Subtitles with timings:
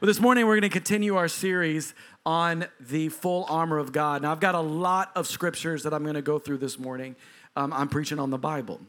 [0.00, 1.92] Well, this morning we're going to continue our series
[2.24, 4.22] on the full armor of God.
[4.22, 7.16] Now, I've got a lot of scriptures that I'm going to go through this morning.
[7.54, 8.80] Um, I'm preaching on the Bible.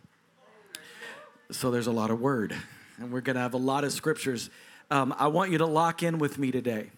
[1.52, 2.56] So there's a lot of word,
[2.98, 4.50] and we're going to have a lot of scriptures.
[4.90, 6.92] Um, I want you to lock in with me today.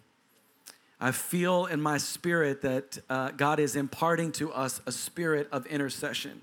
[1.01, 5.65] I feel in my spirit that uh, God is imparting to us a spirit of
[5.65, 6.41] intercession.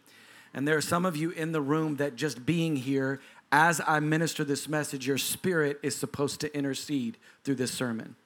[0.52, 3.20] And there are some of you in the room that just being here
[3.52, 8.16] as I minister this message, your spirit is supposed to intercede through this sermon.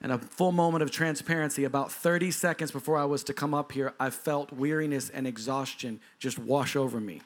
[0.00, 3.72] And a full moment of transparency, about 30 seconds before I was to come up
[3.72, 7.22] here, I felt weariness and exhaustion just wash over me.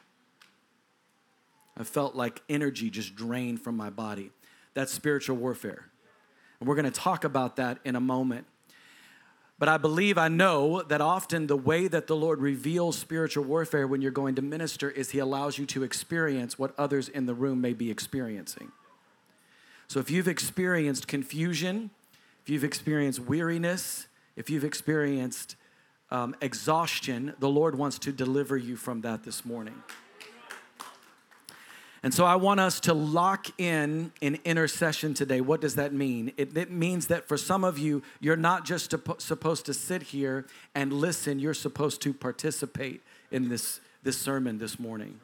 [1.77, 4.31] I felt like energy just drained from my body.
[4.75, 5.87] That's spiritual warfare.
[6.59, 8.47] And we're going to talk about that in a moment.
[9.61, 13.87] But I believe, I know that often the way that the Lord reveals spiritual warfare
[13.87, 17.35] when you're going to minister is He allows you to experience what others in the
[17.35, 18.73] room may be experiencing.
[19.87, 21.91] So if you've experienced confusion,
[22.43, 25.57] if you've experienced weariness, if you've experienced
[26.11, 29.83] um, exhaustion, the Lord wants to deliver you from that this morning.
[32.03, 35.43] And so I want us to lock in in intercession today.
[35.43, 36.33] What does that mean?
[36.39, 40.05] It, it means that for some of you, you're not just to, supposed to sit
[40.05, 45.21] here and listen, you're supposed to participate in this, this sermon this morning,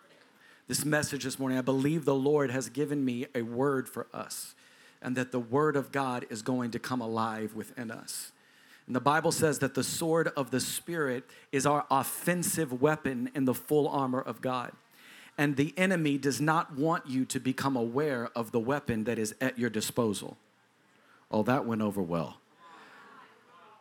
[0.69, 1.57] this message this morning.
[1.57, 4.55] I believe the Lord has given me a word for us,
[5.01, 8.33] and that the word of God is going to come alive within us.
[8.87, 13.47] And the Bible says that the sword of the Spirit is our offensive weapon in
[13.47, 14.73] the full armor of God.
[15.39, 19.35] And the enemy does not want you to become aware of the weapon that is
[19.41, 20.37] at your disposal.
[21.31, 22.39] Oh, that went over well.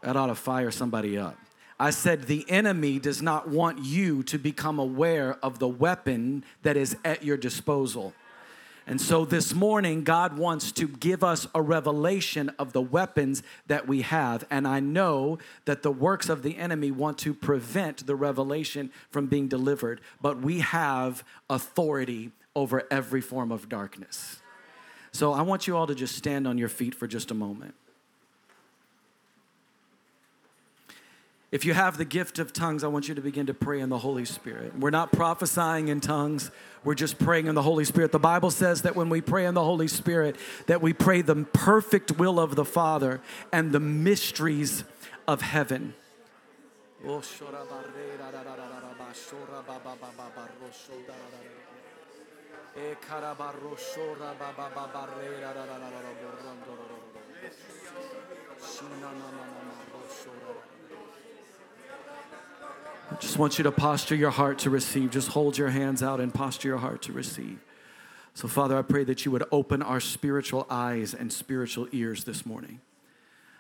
[0.02, 1.38] That ought to fire somebody up.
[1.80, 6.78] I said, the enemy does not want you to become aware of the weapon that
[6.78, 8.14] is at your disposal.
[8.88, 13.88] And so this morning, God wants to give us a revelation of the weapons that
[13.88, 14.46] we have.
[14.52, 19.26] And I know that the works of the enemy want to prevent the revelation from
[19.26, 24.40] being delivered, but we have authority over every form of darkness.
[25.12, 27.74] So I want you all to just stand on your feet for just a moment.
[31.56, 33.88] If you have the gift of tongues, I want you to begin to pray in
[33.88, 34.78] the Holy Spirit.
[34.78, 36.52] We're not prophesying in tongues.
[36.84, 38.12] We're just praying in the Holy Spirit.
[38.12, 41.46] The Bible says that when we pray in the Holy Spirit, that we pray the
[41.54, 43.22] perfect will of the Father
[43.54, 44.84] and the mysteries
[45.30, 45.94] of heaven.
[63.12, 65.12] I just want you to posture your heart to receive.
[65.12, 67.60] Just hold your hands out and posture your heart to receive.
[68.34, 72.46] So, Father, I pray that you would open our spiritual eyes and spiritual ears this
[72.46, 72.82] morning.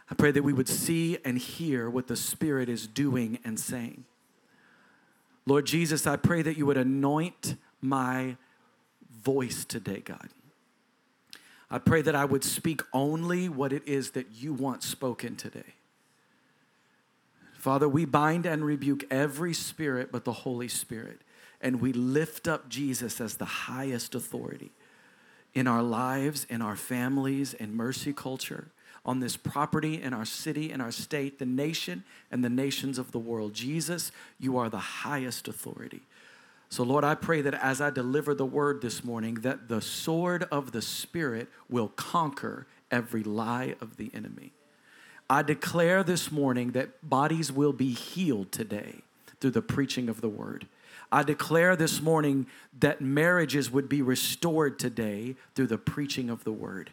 [0.09, 4.05] I pray that we would see and hear what the Spirit is doing and saying.
[5.45, 8.37] Lord Jesus, I pray that you would anoint my
[9.23, 10.29] voice today, God.
[11.69, 15.74] I pray that I would speak only what it is that you want spoken today.
[17.65, 21.21] Father, we bind and rebuke every spirit but the Holy Spirit,
[21.59, 24.69] and we lift up Jesus as the highest authority
[25.55, 28.67] in our lives, in our families, in mercy culture,
[29.03, 33.11] on this property, in our city, in our state, the nation, and the nations of
[33.11, 33.55] the world.
[33.55, 36.03] Jesus, you are the highest authority.
[36.69, 40.43] So, Lord, I pray that as I deliver the word this morning, that the sword
[40.51, 44.51] of the Spirit will conquer every lie of the enemy.
[45.29, 49.01] I declare this morning that bodies will be healed today
[49.39, 50.67] through the preaching of the word.
[51.11, 52.47] I declare this morning
[52.79, 56.91] that marriages would be restored today through the preaching of the word.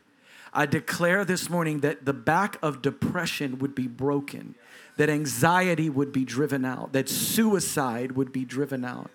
[0.55, 4.55] I declare this morning that the back of depression would be broken,
[4.97, 9.11] that anxiety would be driven out, that suicide would be driven out,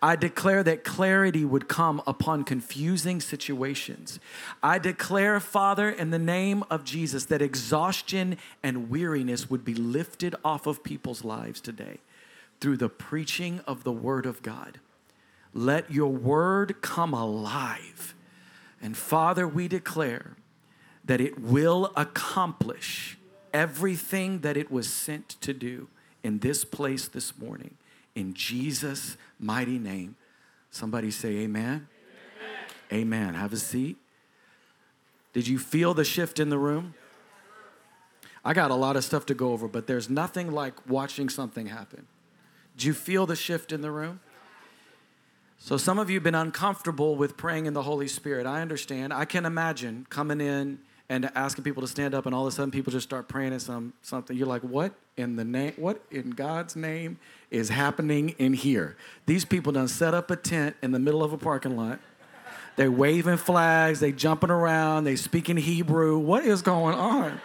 [0.00, 4.20] I declare that clarity would come upon confusing situations.
[4.62, 10.34] I declare, Father, in the name of Jesus, that exhaustion and weariness would be lifted
[10.44, 11.98] off of people's lives today
[12.60, 14.78] through the preaching of the Word of God.
[15.54, 18.14] Let your Word come alive.
[18.80, 20.36] And Father, we declare
[21.04, 23.18] that it will accomplish
[23.52, 25.88] everything that it was sent to do
[26.22, 27.76] in this place this morning.
[28.14, 30.16] In Jesus' mighty name.
[30.70, 31.88] Somebody say, Amen.
[32.92, 33.22] Amen.
[33.22, 33.34] amen.
[33.34, 33.96] Have a seat.
[35.32, 36.94] Did you feel the shift in the room?
[38.44, 41.66] I got a lot of stuff to go over, but there's nothing like watching something
[41.66, 42.06] happen.
[42.76, 44.20] Did you feel the shift in the room?
[45.58, 48.46] So, some of you have been uncomfortable with praying in the Holy Spirit.
[48.46, 49.12] I understand.
[49.12, 50.80] I can imagine coming in
[51.12, 53.52] and asking people to stand up, and all of a sudden people just start praying
[53.52, 54.34] at some something.
[54.34, 55.74] You're like, what in the name?
[55.76, 57.18] What in God's name
[57.50, 58.96] is happening in here?
[59.26, 62.00] These people done set up a tent in the middle of a parking lot.
[62.76, 66.16] They waving flags, they jumping around, they speaking Hebrew.
[66.16, 67.42] What is going on?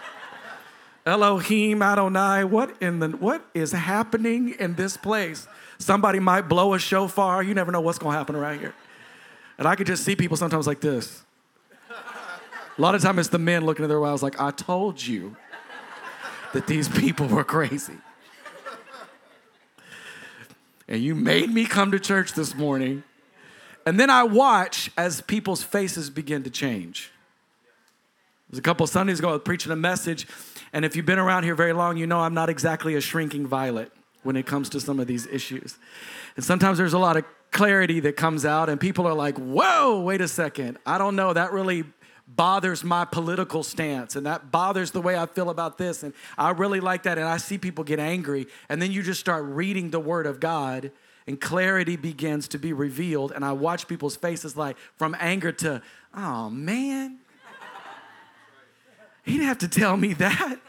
[1.06, 5.46] Elohim Adonai, what in the what is happening in this place?
[5.78, 7.44] Somebody might blow a shofar.
[7.44, 8.74] You never know what's gonna happen around here.
[9.58, 11.26] And I could just see people sometimes like this.
[12.78, 15.36] A lot of times it's the men looking at their wives like, I told you
[16.54, 17.98] that these people were crazy.
[20.88, 23.04] And you made me come to church this morning.
[23.86, 27.12] And then I watch as people's faces begin to change.
[28.48, 30.28] It was a couple Sundays ago, I was preaching a message.
[30.72, 33.48] And if you've been around here very long, you know I'm not exactly a shrinking
[33.48, 33.92] violet
[34.24, 35.78] when it comes to some of these issues.
[36.36, 40.02] And sometimes there's a lot of clarity that comes out, and people are like, whoa,
[40.02, 40.78] wait a second.
[40.86, 41.34] I don't know.
[41.34, 41.86] That really
[42.28, 46.04] bothers my political stance and that bothers the way I feel about this.
[46.04, 47.18] And I really like that.
[47.18, 48.48] And I see people get angry.
[48.70, 50.92] And then you just start reading the word of God
[51.26, 53.32] and clarity begins to be revealed.
[53.32, 55.82] And I watch people's faces like from anger to,
[56.14, 57.20] oh man,
[59.24, 60.60] he didn't have to tell me that.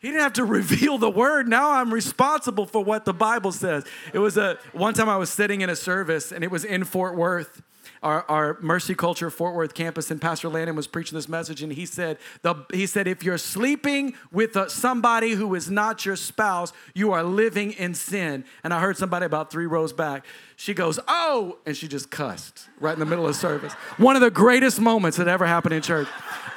[0.00, 1.48] He didn't have to reveal the word.
[1.48, 3.84] Now I'm responsible for what the Bible says.
[4.12, 6.84] It was a one time I was sitting in a service and it was in
[6.84, 7.62] Fort Worth.
[8.04, 11.72] Our, our Mercy Culture Fort Worth campus, and Pastor Landon was preaching this message, and
[11.72, 16.14] he said, the, he said, if you're sleeping with a, somebody who is not your
[16.14, 18.44] spouse, you are living in sin.
[18.62, 20.26] And I heard somebody about three rows back.
[20.56, 23.72] She goes, oh, and she just cussed right in the middle of service.
[23.96, 26.06] One of the greatest moments that ever happened in church.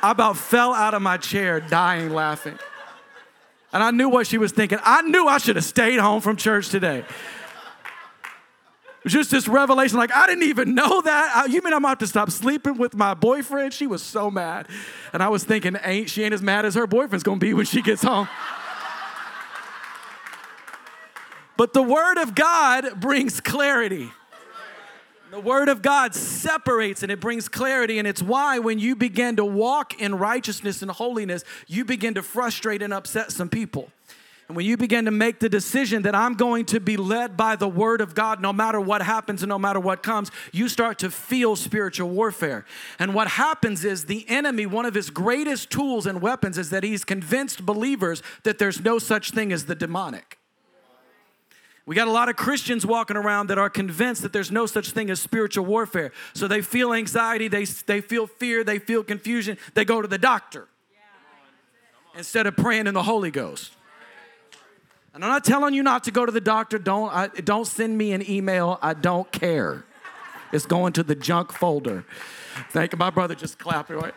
[0.03, 2.59] I about fell out of my chair, dying laughing.
[3.71, 4.79] And I knew what she was thinking.
[4.83, 7.05] I knew I should have stayed home from church today.
[9.07, 11.47] Just this revelation like, I didn't even know that.
[11.49, 13.73] You mean I'm about to stop sleeping with my boyfriend?
[13.73, 14.67] She was so mad.
[15.13, 17.65] And I was thinking, ain't she ain't as mad as her boyfriend's gonna be when
[17.65, 18.27] she gets home.
[21.57, 24.11] but the word of God brings clarity.
[25.29, 29.35] The Word of God separates and it brings clarity, and it's why when you begin
[29.35, 33.91] to walk in righteousness and holiness, you begin to frustrate and upset some people.
[34.47, 37.57] And when you begin to make the decision that I'm going to be led by
[37.57, 40.99] the Word of God no matter what happens and no matter what comes, you start
[40.99, 42.63] to feel spiritual warfare.
[42.97, 46.83] And what happens is the enemy, one of his greatest tools and weapons, is that
[46.83, 50.39] he's convinced believers that there's no such thing as the demonic.
[51.85, 54.91] We got a lot of Christians walking around that are convinced that there's no such
[54.91, 56.11] thing as spiritual warfare.
[56.33, 59.57] So they feel anxiety, they, they feel fear, they feel confusion.
[59.73, 60.67] They go to the doctor
[62.17, 63.76] instead of praying in the Holy Ghost.
[65.17, 66.77] And I'm not telling you not to go to the doctor.
[66.77, 68.77] Don't, I, don't send me an email.
[68.83, 69.83] I don't care.
[70.51, 72.05] It's going to the junk folder.
[72.69, 72.99] Thank you.
[72.99, 73.89] My brother just clapped.
[73.89, 74.13] Right?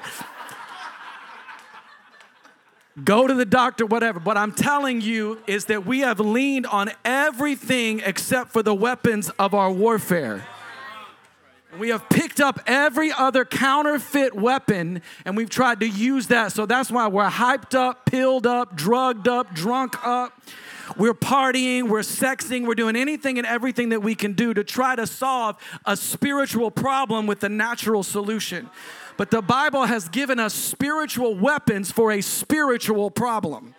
[3.03, 4.21] go to the doctor, whatever.
[4.21, 9.31] But I'm telling you is that we have leaned on everything except for the weapons
[9.39, 10.45] of our warfare.
[11.79, 16.53] We have picked up every other counterfeit weapon and we've tried to use that.
[16.53, 20.41] So that's why we're hyped up, pilled up, drugged up, drunk up.
[20.97, 24.97] We're partying, we're sexing, we're doing anything and everything that we can do to try
[24.97, 25.57] to solve
[25.87, 28.69] a spiritual problem with a natural solution.
[29.17, 33.75] But the Bible has given us spiritual weapons for a spiritual problem.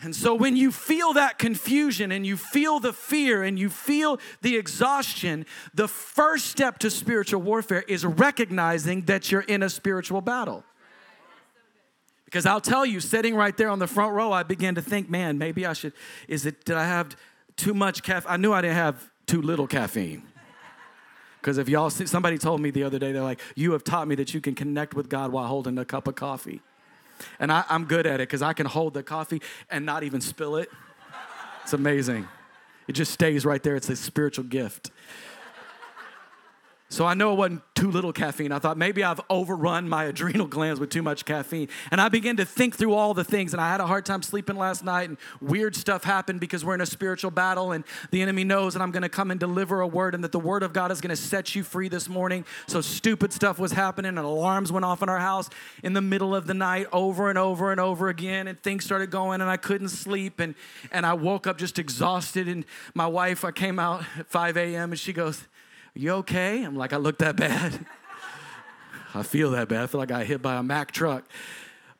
[0.00, 4.20] And so when you feel that confusion and you feel the fear and you feel
[4.42, 10.20] the exhaustion, the first step to spiritual warfare is recognizing that you're in a spiritual
[10.20, 10.62] battle.
[12.26, 15.08] Because I'll tell you, sitting right there on the front row, I began to think,
[15.08, 15.92] man, maybe I should,
[16.26, 17.16] is it, did I have
[17.56, 18.30] too much caffeine?
[18.30, 20.24] I knew I didn't have too little caffeine.
[21.40, 24.08] Because if y'all see, somebody told me the other day, they're like, you have taught
[24.08, 26.60] me that you can connect with God while holding a cup of coffee.
[27.38, 29.40] And I, am good at it because I can hold the coffee
[29.70, 30.70] and not even spill it.
[31.62, 32.28] It's amazing.
[32.86, 33.76] It just stays right there.
[33.76, 34.90] It's a spiritual gift.
[36.90, 38.52] So I know it wasn't too little caffeine.
[38.52, 41.68] I thought maybe I've overrun my adrenal glands with too much caffeine.
[41.90, 43.52] And I began to think through all the things.
[43.52, 45.08] And I had a hard time sleeping last night.
[45.08, 47.72] And weird stuff happened because we're in a spiritual battle.
[47.72, 50.30] And the enemy knows that I'm going to come and deliver a word and that
[50.30, 52.44] the word of God is going to set you free this morning.
[52.66, 54.10] So stupid stuff was happening.
[54.10, 55.50] And alarms went off in our house
[55.82, 58.46] in the middle of the night over and over and over again.
[58.46, 60.38] And things started going and I couldn't sleep.
[60.38, 60.54] And,
[60.92, 62.46] and I woke up just exhausted.
[62.46, 62.64] And
[62.94, 64.92] my wife, I came out at 5 a.m.
[64.92, 65.46] and she goes,
[65.94, 66.62] you okay?
[66.62, 67.86] I'm like, I look that bad.
[69.14, 69.84] I feel that bad.
[69.84, 71.24] I feel like I got hit by a Mack truck.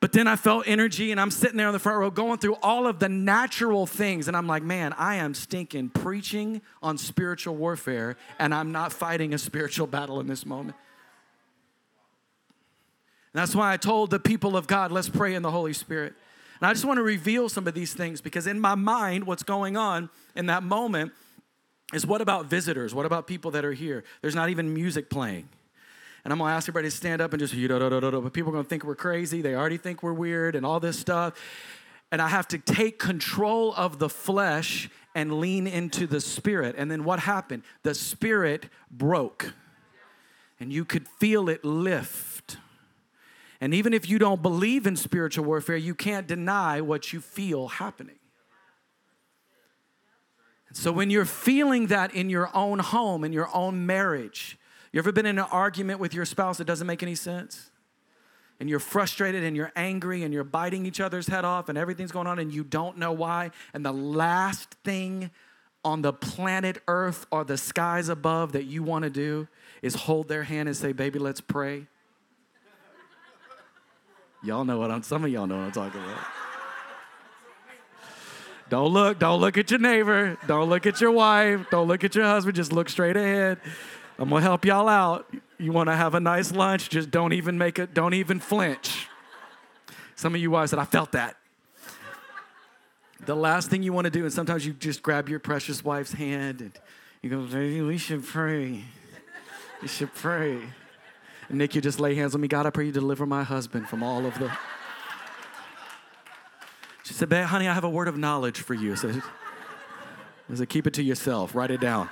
[0.00, 2.56] But then I felt energy, and I'm sitting there on the front row going through
[2.56, 4.28] all of the natural things.
[4.28, 9.32] And I'm like, man, I am stinking preaching on spiritual warfare, and I'm not fighting
[9.32, 10.76] a spiritual battle in this moment.
[13.32, 16.12] that's why I told the people of God, let's pray in the Holy Spirit.
[16.60, 19.42] And I just want to reveal some of these things because in my mind, what's
[19.42, 21.12] going on in that moment
[21.94, 22.94] is what about visitors?
[22.94, 24.04] What about people that are here?
[24.20, 25.48] There's not even music playing.
[26.24, 27.68] And I'm gonna ask everybody to stand up and just, do.
[27.68, 29.42] but people are gonna think we're crazy.
[29.42, 31.34] They already think we're weird and all this stuff.
[32.10, 36.74] And I have to take control of the flesh and lean into the spirit.
[36.78, 37.62] And then what happened?
[37.82, 39.52] The spirit broke.
[40.58, 42.56] And you could feel it lift.
[43.60, 47.68] And even if you don't believe in spiritual warfare, you can't deny what you feel
[47.68, 48.16] happening.
[50.74, 54.58] So when you're feeling that in your own home, in your own marriage,
[54.92, 57.70] you ever been in an argument with your spouse that doesn't make any sense?
[58.58, 62.10] And you're frustrated and you're angry and you're biting each other's head off and everything's
[62.10, 63.52] going on and you don't know why.
[63.72, 65.30] And the last thing
[65.84, 69.46] on the planet Earth or the skies above that you want to do
[69.80, 71.86] is hold their hand and say, Baby, let's pray.
[74.42, 76.43] Y'all know what I'm, some of y'all know what I'm talking about.
[78.70, 82.14] Don't look, don't look at your neighbor, don't look at your wife, don't look at
[82.14, 83.58] your husband, just look straight ahead.
[84.18, 85.32] I'm gonna help y'all out.
[85.58, 89.08] You wanna have a nice lunch, just don't even make it, don't even flinch.
[90.16, 91.36] Some of you wives said, I felt that.
[93.26, 96.60] The last thing you wanna do, and sometimes you just grab your precious wife's hand
[96.60, 96.72] and
[97.22, 98.84] you go, Baby, we should pray.
[99.82, 100.58] We should pray.
[101.48, 102.48] And Nikki just lay hands on me.
[102.48, 104.50] God, I pray you deliver my husband from all of the.
[107.04, 108.92] She said, Babe, honey, I have a word of knowledge for you.
[108.92, 109.22] I said,
[110.50, 111.54] I said, keep it to yourself.
[111.54, 112.08] Write it down.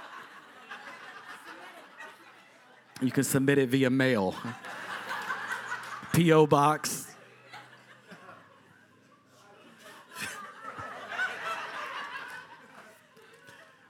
[3.01, 4.37] You can submit it via mail.
[6.13, 6.47] P.O.
[6.47, 7.09] box.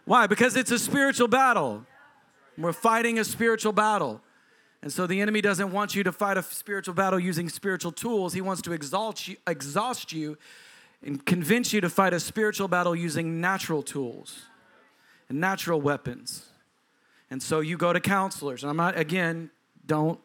[0.05, 0.29] Why?
[0.29, 1.85] Because it's a spiritual battle.
[2.57, 4.21] We're fighting a spiritual battle.
[4.83, 8.35] And so the enemy doesn't want you to fight a spiritual battle using spiritual tools.
[8.35, 10.39] He wants to exalt you, exhaust you
[11.05, 14.43] and convince you to fight a spiritual battle using natural tools
[15.29, 16.49] and natural weapons.
[17.31, 18.63] And so you go to counselors.
[18.63, 19.51] And I'm not, again,
[19.87, 20.21] don't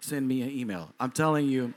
[0.00, 0.92] send me an email.
[0.98, 1.74] I'm telling you,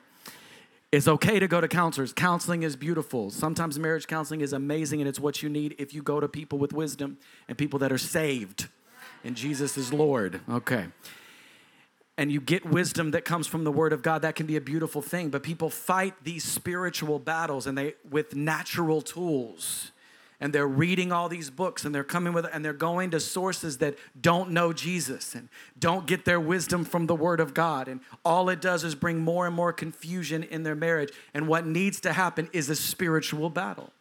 [0.92, 2.14] it's okay to go to counselors.
[2.14, 3.30] Counseling is beautiful.
[3.30, 6.58] Sometimes marriage counseling is amazing, and it's what you need if you go to people
[6.58, 7.18] with wisdom
[7.50, 8.68] and people that are saved.
[9.24, 10.40] And Jesus is Lord.
[10.50, 10.86] Okay
[12.18, 14.62] and you get wisdom that comes from the word of God, that can be a
[14.62, 15.30] beautiful thing.
[15.30, 19.92] But people fight these spiritual battles and they with natural tools.
[20.40, 23.78] And they're reading all these books and they're coming with and they're going to sources
[23.80, 27.88] that don't know Jesus and don't get their wisdom from the word of God.
[27.88, 31.12] And all it does is bring more and more confusion in their marriage.
[31.34, 33.92] And what needs to happen is a spiritual battle.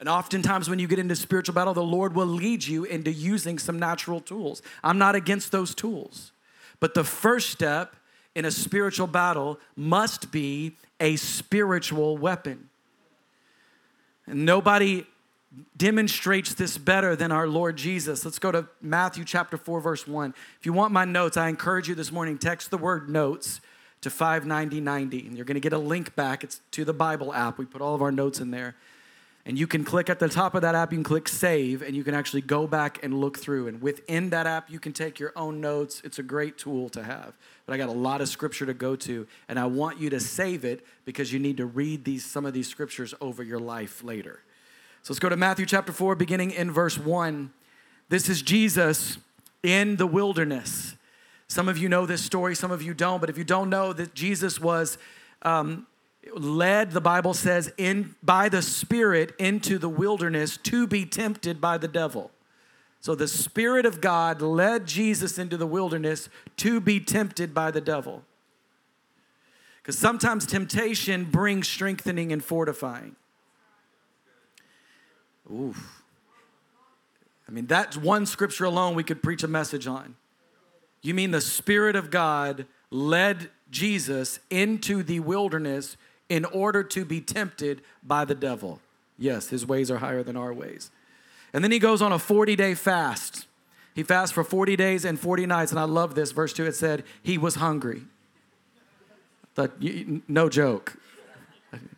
[0.00, 3.58] And oftentimes, when you get into spiritual battle, the Lord will lead you into using
[3.58, 4.60] some natural tools.
[4.82, 6.32] I'm not against those tools.
[6.82, 7.94] But the first step
[8.34, 12.70] in a spiritual battle must be a spiritual weapon.
[14.26, 15.06] And nobody
[15.76, 18.24] demonstrates this better than our Lord Jesus.
[18.24, 20.34] Let's go to Matthew chapter 4 verse 1.
[20.58, 23.60] If you want my notes, I encourage you this morning text the word notes
[24.00, 26.42] to 59090 and you're going to get a link back.
[26.42, 27.58] It's to the Bible app.
[27.58, 28.74] We put all of our notes in there.
[29.44, 31.96] And you can click at the top of that app, you can click save, and
[31.96, 33.66] you can actually go back and look through.
[33.66, 36.00] And within that app, you can take your own notes.
[36.04, 37.34] It's a great tool to have.
[37.66, 40.20] But I got a lot of scripture to go to, and I want you to
[40.20, 44.04] save it because you need to read these, some of these scriptures over your life
[44.04, 44.40] later.
[45.02, 47.52] So let's go to Matthew chapter 4, beginning in verse 1.
[48.08, 49.18] This is Jesus
[49.64, 50.94] in the wilderness.
[51.48, 53.92] Some of you know this story, some of you don't, but if you don't know
[53.92, 54.98] that Jesus was
[55.42, 55.86] um,
[56.34, 61.78] led the bible says in by the spirit into the wilderness to be tempted by
[61.78, 62.30] the devil.
[63.00, 67.80] So the spirit of god led jesus into the wilderness to be tempted by the
[67.80, 68.22] devil.
[69.82, 73.16] Because sometimes temptation brings strengthening and fortifying.
[75.52, 76.02] Oof.
[77.48, 80.14] i mean that's one scripture alone we could preach a message on.
[81.02, 85.96] You mean the spirit of god led jesus into the wilderness
[86.32, 88.80] in order to be tempted by the devil.
[89.18, 90.90] Yes, his ways are higher than our ways.
[91.52, 93.46] And then he goes on a 40 day fast.
[93.94, 95.72] He fasts for 40 days and 40 nights.
[95.72, 96.32] And I love this.
[96.32, 98.04] Verse 2 it said, He was hungry.
[99.54, 99.72] But
[100.26, 100.96] no joke.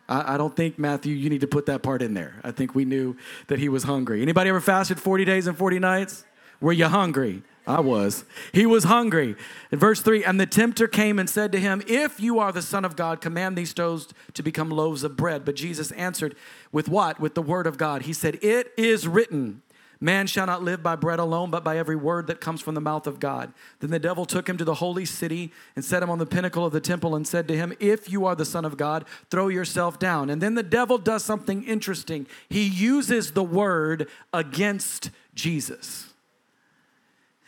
[0.09, 2.41] I, I don't think, Matthew, you need to put that part in there.
[2.43, 3.15] I think we knew
[3.47, 4.21] that he was hungry.
[4.21, 6.25] Anybody ever fasted 40 days and 40 nights?
[6.59, 7.41] Were you hungry?
[7.67, 8.25] I was.
[8.53, 9.35] He was hungry.
[9.71, 12.61] In verse 3, and the tempter came and said to him, If you are the
[12.61, 15.45] Son of God, command these stones to become loaves of bread.
[15.45, 16.35] But Jesus answered,
[16.71, 17.19] With what?
[17.19, 18.03] With the word of God.
[18.03, 19.63] He said, It is written,
[19.99, 22.81] Man shall not live by bread alone, but by every word that comes from the
[22.81, 23.53] mouth of God.
[23.79, 26.65] Then the devil took him to the holy city and set him on the pinnacle
[26.65, 29.47] of the temple and said to him, If you are the Son of God, throw
[29.47, 30.29] yourself down.
[30.29, 32.27] And then the devil does something interesting.
[32.49, 36.13] He uses the word against Jesus.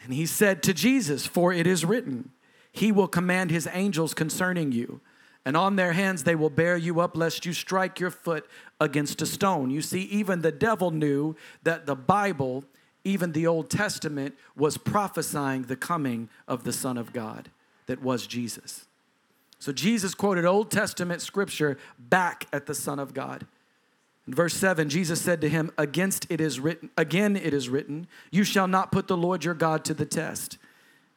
[0.07, 2.31] And he said to Jesus, For it is written,
[2.71, 5.01] He will command His angels concerning you
[5.47, 8.45] and on their hands they will bear you up, lest you strike your foot
[8.81, 9.69] against a stone.
[9.69, 12.65] You see, even the devil knew that the Bible,
[13.05, 17.49] even the Old Testament, was prophesying the coming of the Son of God,
[17.85, 18.87] that was Jesus.
[19.57, 23.47] So Jesus quoted Old Testament scripture back at the Son of God.
[24.27, 28.07] In verse 7, Jesus said to him, Against it is written, again it is written,
[28.29, 30.57] you shall not put the Lord your God to the test.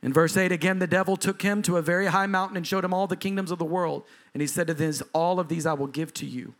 [0.03, 2.85] In verse 8, again, the devil took him to a very high mountain and showed
[2.85, 4.05] him all the kingdoms of the world.
[4.33, 6.55] And he said to them, All of these I will give to you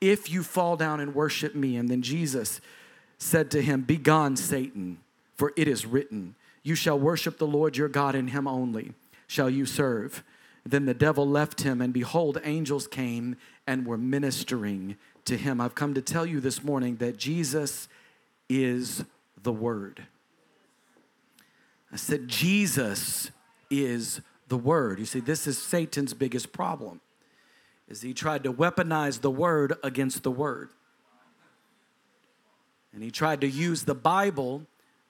[0.00, 1.76] if you fall down and worship me.
[1.76, 2.60] And then Jesus
[3.18, 4.98] said to him, Begone, Satan,
[5.34, 8.92] for it is written, You shall worship the Lord your God, and him only
[9.26, 10.22] shall you serve.
[10.64, 13.36] Then the devil left him, and behold, angels came
[13.66, 14.96] and were ministering
[15.26, 15.60] to him.
[15.60, 17.88] I've come to tell you this morning that Jesus
[18.48, 19.04] is
[19.42, 20.02] the Word.
[21.92, 23.30] I said, Jesus
[23.70, 24.98] is the Word.
[24.98, 27.00] You see, this is Satan's biggest problem
[27.88, 30.70] is he tried to weaponize the word against the word.
[32.92, 34.66] And he tried to use the Bible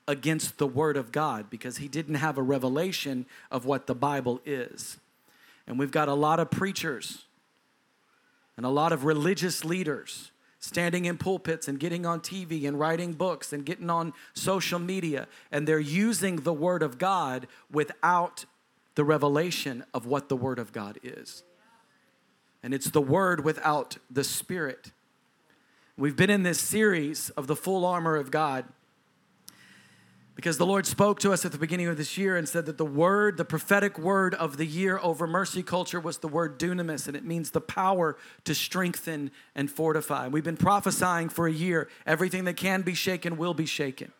[0.08, 4.40] against the word of God because he didn't have a revelation of what the Bible
[4.44, 4.98] is.
[5.66, 7.24] And we've got a lot of preachers
[8.56, 13.12] and a lot of religious leaders standing in pulpits and getting on TV and writing
[13.12, 15.28] books and getting on social media.
[15.52, 18.46] And they're using the Word of God without
[18.94, 21.44] the revelation of what the Word of God is
[22.66, 24.90] and it's the word without the spirit.
[25.96, 28.64] We've been in this series of the full armor of God
[30.36, 32.76] because the Lord spoke to us at the beginning of this year and said that
[32.76, 37.08] the word, the prophetic word of the year over mercy culture was the word dunamis,
[37.08, 40.28] and it means the power to strengthen and fortify.
[40.28, 44.12] We've been prophesying for a year everything that can be shaken will be shaken.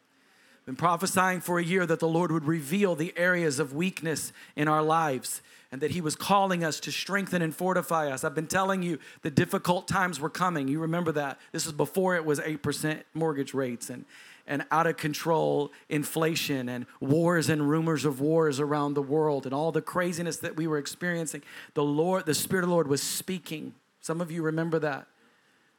[0.64, 4.66] Been prophesying for a year that the Lord would reveal the areas of weakness in
[4.68, 8.24] our lives and that He was calling us to strengthen and fortify us.
[8.24, 10.66] I've been telling you the difficult times were coming.
[10.66, 11.38] You remember that.
[11.52, 14.06] This is before it was 8% mortgage rates and,
[14.46, 19.54] and out of control inflation and wars and rumors of wars around the world and
[19.54, 21.42] all the craziness that we were experiencing.
[21.74, 23.74] The Lord, the Spirit of the Lord was speaking.
[24.00, 25.06] Some of you remember that.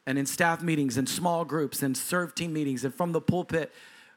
[0.06, 3.72] And in staff meetings and small groups and serve team meetings and from the pulpit,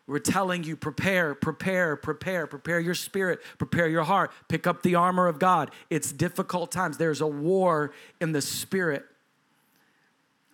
[0.08, 4.96] we're telling you, prepare, prepare, prepare, prepare your spirit, prepare your heart, pick up the
[4.96, 5.72] armor of God.
[5.90, 6.98] It's difficult times.
[6.98, 9.06] There's a war in the spirit.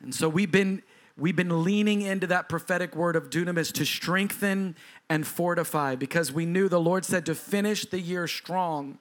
[0.01, 0.83] And so we've been
[1.17, 4.75] we've been leaning into that prophetic word of dunamis to strengthen
[5.09, 8.99] and fortify because we knew the Lord said to finish the year strong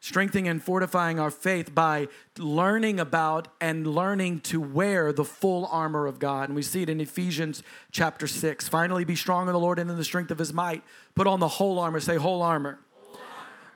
[0.00, 2.06] strengthening and fortifying our faith by
[2.38, 6.48] learning about and learning to wear the full armor of God.
[6.48, 8.68] And we see it in Ephesians chapter 6.
[8.68, 10.84] Finally, be strong in the Lord and in the strength of his might.
[11.16, 12.78] Put on the whole armor, say, whole armor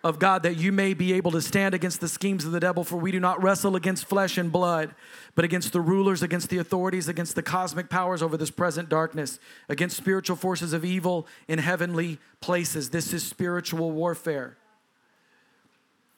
[0.02, 2.84] of God that you may be able to stand against the schemes of the devil.
[2.84, 4.94] For we do not wrestle against flesh and blood,
[5.34, 9.38] but against the rulers, against the authorities, against the cosmic powers over this present darkness,
[9.68, 12.90] against spiritual forces of evil in heavenly places.
[12.90, 14.56] This is spiritual warfare.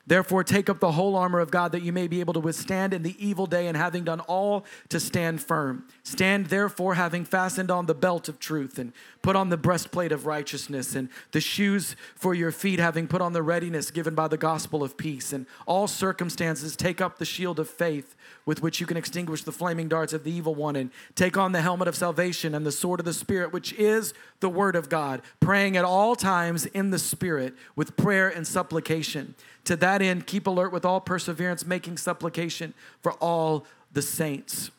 [0.04, 2.92] Therefore, take up the whole armor of God that you may be able to withstand
[2.92, 5.86] in the evil day, and having done all to stand firm.
[6.02, 10.26] Stand therefore, having fastened on the belt of truth, and put on the breastplate of
[10.26, 14.36] righteousness, and the shoes for your feet, having put on the readiness given by the
[14.36, 15.32] gospel of peace.
[15.32, 19.52] And all circumstances, take up the shield of faith with which you can extinguish the
[19.52, 22.72] flaming darts of the evil one, and take on the helmet of salvation and the
[22.72, 26.90] sword of the Spirit, which is the word of God, praying at all times in
[26.90, 29.36] the Spirit with prayer and supplication.
[29.64, 34.70] To that end, keep alert with all perseverance, making supplication for all the saints.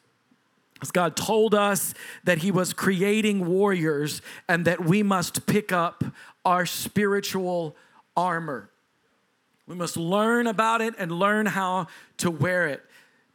[0.81, 1.93] As God told us
[2.25, 6.03] that He was creating warriors and that we must pick up
[6.43, 7.75] our spiritual
[8.17, 8.69] armor.
[9.65, 12.83] We must learn about it and learn how to wear it.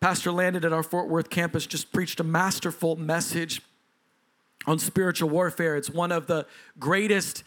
[0.00, 3.62] Pastor Landon at our Fort Worth campus just preached a masterful message
[4.66, 5.76] on spiritual warfare.
[5.76, 6.46] It's one of the
[6.78, 7.42] greatest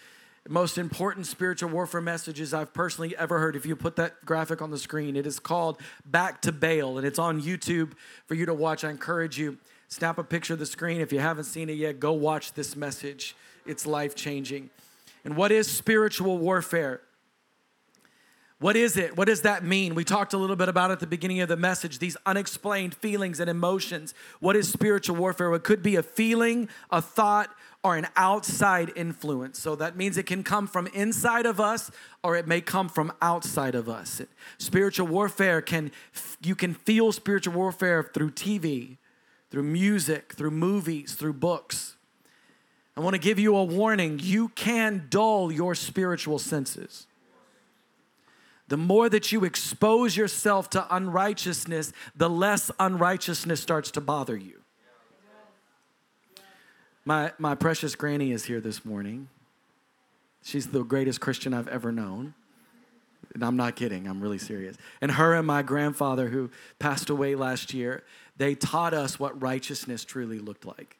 [0.49, 3.55] most important spiritual warfare messages I've personally ever heard.
[3.55, 7.05] If you put that graphic on the screen, it is called Back to Baal, and
[7.05, 7.91] it's on YouTube
[8.25, 8.83] for you to watch.
[8.83, 10.99] I encourage you, snap a picture of the screen.
[10.99, 13.35] If you haven't seen it yet, go watch this message.
[13.65, 14.71] It's life changing.
[15.23, 17.01] And what is spiritual warfare?
[18.61, 19.17] What is it?
[19.17, 19.95] What does that mean?
[19.95, 23.39] We talked a little bit about at the beginning of the message these unexplained feelings
[23.39, 24.13] and emotions.
[24.39, 25.51] What is spiritual warfare?
[25.55, 27.49] It could be a feeling, a thought,
[27.83, 29.59] or an outside influence.
[29.59, 31.91] So that means it can come from inside of us
[32.23, 34.21] or it may come from outside of us.
[34.57, 35.91] Spiritual warfare can
[36.43, 38.97] you can feel spiritual warfare through TV,
[39.49, 41.95] through music, through movies, through books.
[42.95, 44.19] I want to give you a warning.
[44.21, 47.07] You can dull your spiritual senses
[48.71, 54.60] the more that you expose yourself to unrighteousness, the less unrighteousness starts to bother you.
[57.03, 59.27] My, my precious granny is here this morning.
[60.43, 62.35] She's the greatest Christian I've ever known.
[63.33, 64.75] And I'm not kidding, I'm really serious.
[64.99, 68.03] And her and my grandfather, who passed away last year,
[68.37, 70.97] they taught us what righteousness truly looked like.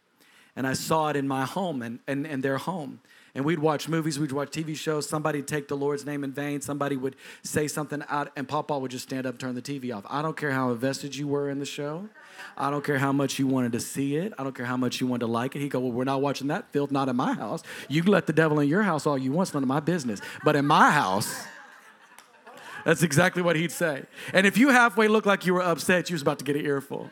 [0.56, 3.02] And I saw it in my home and, and, and their home
[3.34, 5.08] and we'd watch movies, we'd watch TV shows.
[5.08, 6.62] Somebody'd take the Lord's name in vain.
[6.62, 10.04] Somebody would say something out, and Papa would just stand up, turn the TV off.
[10.10, 12.10] I don't care how invested you were in the show.
[12.58, 14.34] I don't care how much you wanted to see it.
[14.38, 15.60] I don't care how much you wanted to like it.
[15.60, 17.64] He'd go, Well, we're not watching that filth, not in my house.
[17.88, 19.80] You can let the devil in your house all you want, it's none of my
[19.80, 20.22] business.
[20.44, 21.46] But in my house,
[22.84, 24.04] that's exactly what he'd say.
[24.34, 26.66] And if you halfway looked like you were upset, you was about to get an
[26.66, 27.10] earful.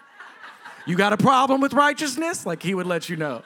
[0.86, 2.46] You got a problem with righteousness?
[2.46, 3.44] Like he would let you know.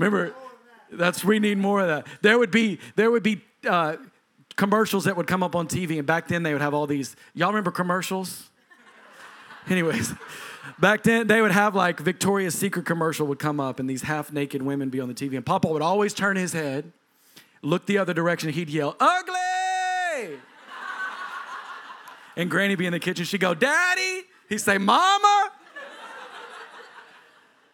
[0.00, 0.34] Remember,
[0.90, 2.06] that's we need more of that.
[2.22, 3.96] There would be there would be uh,
[4.56, 7.16] commercials that would come up on TV, and back then they would have all these.
[7.34, 8.48] Y'all remember commercials?
[9.68, 10.14] Anyways,
[10.78, 14.32] back then they would have like Victoria's Secret commercial would come up, and these half
[14.32, 16.90] naked women be on the TV, and Papa would always turn his head,
[17.60, 20.38] look the other direction, he'd yell, "Ugly!"
[22.36, 25.50] and Granny be in the kitchen, she'd go, "Daddy!" He'd say, "Mama!"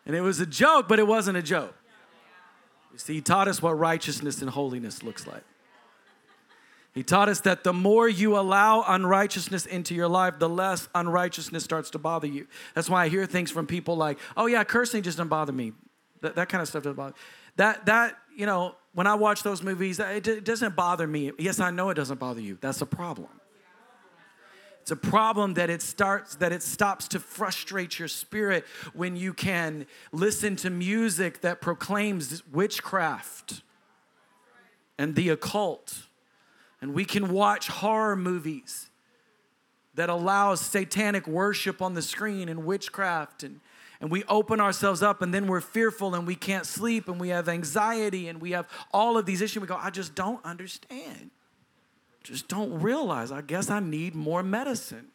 [0.05, 1.75] And it was a joke, but it wasn't a joke.
[2.97, 5.43] You see, he taught us what righteousness and holiness looks like.
[6.95, 11.63] He taught us that the more you allow unrighteousness into your life, the less unrighteousness
[11.63, 12.47] starts to bother you.
[12.75, 15.75] That's why I hear things from people like, oh, yeah, cursing just doesn't bother me.
[16.23, 17.19] That, that kind of stuff doesn't bother me.
[17.57, 21.33] That, that, you know, when I watch those movies, it, it doesn't bother me.
[21.39, 22.57] Yes, I know it doesn't bother you.
[22.63, 23.29] That's a problem.
[24.87, 29.35] It's a problem that it starts that it stops to frustrate your spirit when you
[29.35, 33.63] can listen to music that proclaims witchcraft
[34.97, 36.07] and the occult.
[36.81, 38.89] And we can watch horror movies
[39.97, 43.43] that allows satanic worship on the screen and witchcraft.
[43.43, 43.59] And
[44.01, 47.31] and we open ourselves up and then we're fearful and we can't sleep and we
[47.31, 49.61] have anxiety and we have all of these issues.
[49.61, 51.33] We go i just don't understand
[52.27, 55.09] just don't realize, I guess I need more medicine.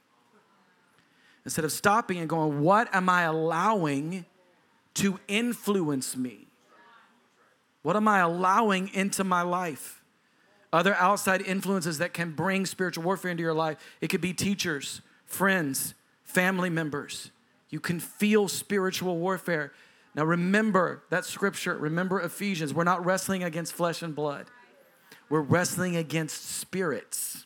[1.45, 4.25] Instead of stopping and going, what am I allowing
[4.95, 6.47] to influence me?
[7.81, 10.03] What am I allowing into my life?
[10.71, 13.77] Other outside influences that can bring spiritual warfare into your life.
[13.99, 17.31] It could be teachers, friends, family members.
[17.69, 19.73] You can feel spiritual warfare.
[20.15, 22.73] Now remember that scripture, remember Ephesians.
[22.73, 24.45] We're not wrestling against flesh and blood.
[25.31, 27.45] We're wrestling against spirits,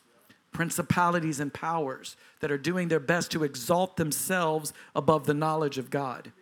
[0.50, 5.88] principalities, and powers that are doing their best to exalt themselves above the knowledge of
[5.88, 6.32] God.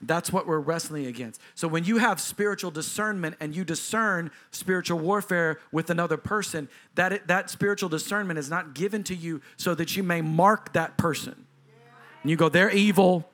[0.00, 1.40] That's what we're wrestling against.
[1.56, 7.26] So when you have spiritual discernment and you discern spiritual warfare with another person, that,
[7.26, 11.46] that spiritual discernment is not given to you so that you may mark that person.
[12.22, 13.28] And you go, they're evil.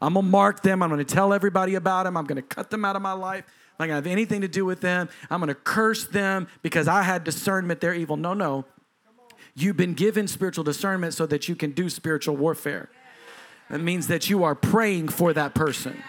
[0.00, 0.84] I'm gonna mark them.
[0.84, 2.16] I'm gonna tell everybody about them.
[2.16, 3.44] I'm gonna cut them out of my life
[3.78, 5.08] not gonna have anything to do with them.
[5.30, 8.16] I'm gonna curse them because I had discernment they're evil.
[8.16, 8.64] No, no.
[9.54, 12.90] You've been given spiritual discernment so that you can do spiritual warfare.
[13.70, 16.02] That means that you are praying for that person.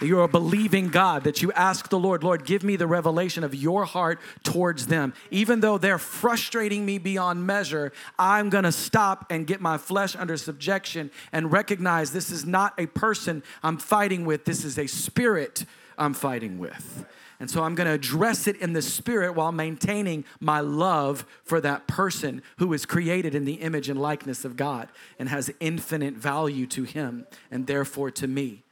[0.00, 3.86] You're believing God, that you ask the Lord, Lord, give me the revelation of your
[3.86, 5.14] heart towards them.
[5.30, 10.36] Even though they're frustrating me beyond measure, I'm gonna stop and get my flesh under
[10.36, 15.64] subjection and recognize this is not a person I'm fighting with, this is a spirit
[15.98, 17.06] I'm fighting with.
[17.38, 21.60] And so I'm going to address it in the spirit while maintaining my love for
[21.60, 26.14] that person who is created in the image and likeness of God and has infinite
[26.14, 28.62] value to him and therefore to me.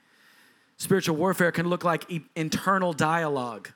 [0.79, 3.71] Spiritual warfare can look like internal dialogue,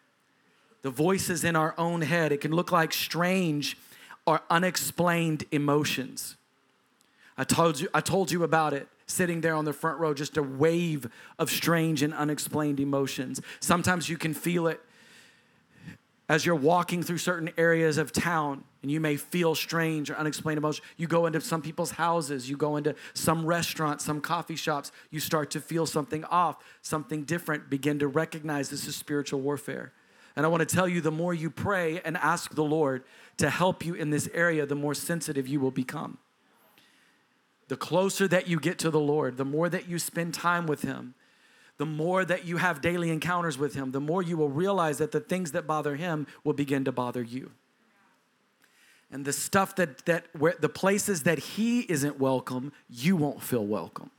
[0.82, 2.32] the voices in our own head.
[2.32, 3.76] It can look like strange
[4.26, 6.37] or unexplained emotions.
[7.37, 10.37] I told you, I told you about it sitting there on the front row, just
[10.37, 13.40] a wave of strange and unexplained emotions.
[13.59, 14.81] Sometimes you can feel it
[16.29, 20.59] as you're walking through certain areas of town and you may feel strange or unexplained
[20.59, 20.87] emotions.
[20.99, 25.21] You go into some people's houses, you go into some restaurants, some coffee shops, you
[25.21, 29.92] start to feel something off, something different, begin to recognize this is spiritual warfare.
[30.37, 33.05] And I want to tell you the more you pray and ask the Lord
[33.38, 36.18] to help you in this area, the more sensitive you will become.
[37.68, 40.83] The closer that you get to the Lord, the more that you spend time with
[40.83, 41.14] Him,
[41.76, 45.12] the more that you have daily encounters with Him, the more you will realize that
[45.12, 47.52] the things that bother Him will begin to bother you.
[49.11, 53.64] And the stuff that, that where the places that He isn't welcome, you won't feel
[53.64, 54.11] welcome.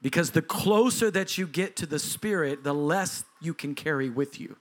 [0.00, 4.38] Because the closer that you get to the Spirit, the less you can carry with
[4.38, 4.56] you.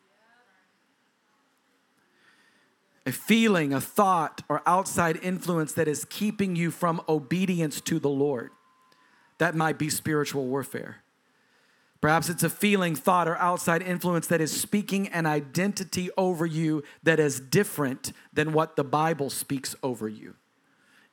[3.06, 8.10] A feeling, a thought, or outside influence that is keeping you from obedience to the
[8.10, 8.52] Lord.
[9.40, 10.98] That might be spiritual warfare.
[12.00, 16.84] Perhaps it's a feeling, thought, or outside influence that is speaking an identity over you
[17.02, 20.36] that is different than what the Bible speaks over you.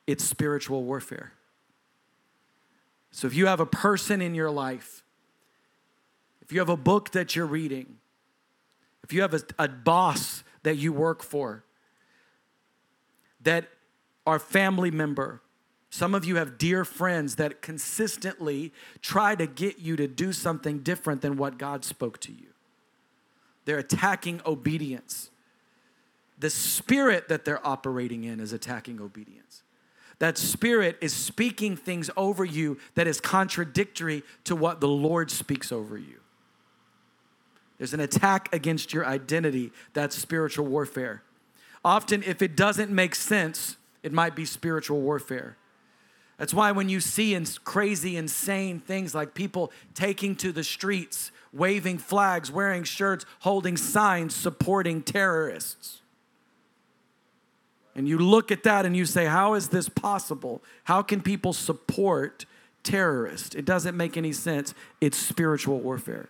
[0.05, 1.33] It's spiritual warfare.
[3.11, 5.03] So if you have a person in your life,
[6.41, 7.97] if you have a book that you're reading,
[9.03, 11.63] if you have a, a boss that you work for,
[13.43, 13.69] that
[14.25, 15.41] are family member,
[15.89, 20.79] some of you have dear friends that consistently try to get you to do something
[20.79, 22.47] different than what God spoke to you.
[23.65, 25.29] They're attacking obedience.
[26.39, 29.63] The spirit that they're operating in is attacking obedience
[30.21, 35.71] that spirit is speaking things over you that is contradictory to what the Lord speaks
[35.71, 36.19] over you.
[37.79, 39.71] There's an attack against your identity.
[39.93, 41.23] That's spiritual warfare.
[41.83, 45.57] Often, if it doesn't make sense, it might be spiritual warfare.
[46.37, 51.31] That's why when you see in crazy, insane things like people taking to the streets,
[51.53, 56.01] waving flags, wearing shirts, holding signs, supporting terrorists
[57.95, 60.61] and you look at that and you say, How is this possible?
[60.85, 62.45] How can people support
[62.83, 63.53] terrorists?
[63.55, 64.73] It doesn't make any sense.
[65.01, 66.29] It's spiritual warfare.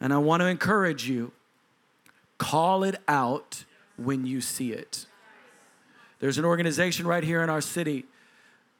[0.00, 1.32] And I want to encourage you
[2.38, 3.64] call it out
[3.98, 5.06] when you see it.
[6.20, 8.04] There's an organization right here in our city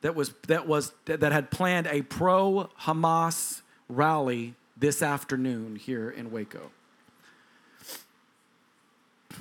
[0.01, 6.31] that was that was that had planned a pro Hamas rally this afternoon here in
[6.31, 6.71] Waco.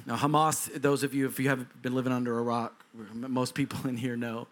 [0.06, 3.90] Now, Hamas, those of you, if you haven't been living under a rock, most people
[3.90, 4.48] in here know,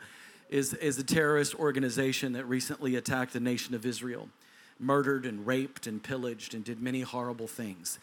[0.49, 4.29] is, is a terrorist organization that recently attacked the nation of Israel,
[4.79, 7.99] murdered and raped and pillaged and did many horrible things.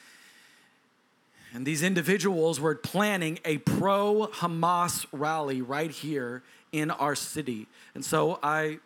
[1.55, 7.67] And these individuals were planning a pro Hamas rally right here in our city.
[7.95, 8.79] And so I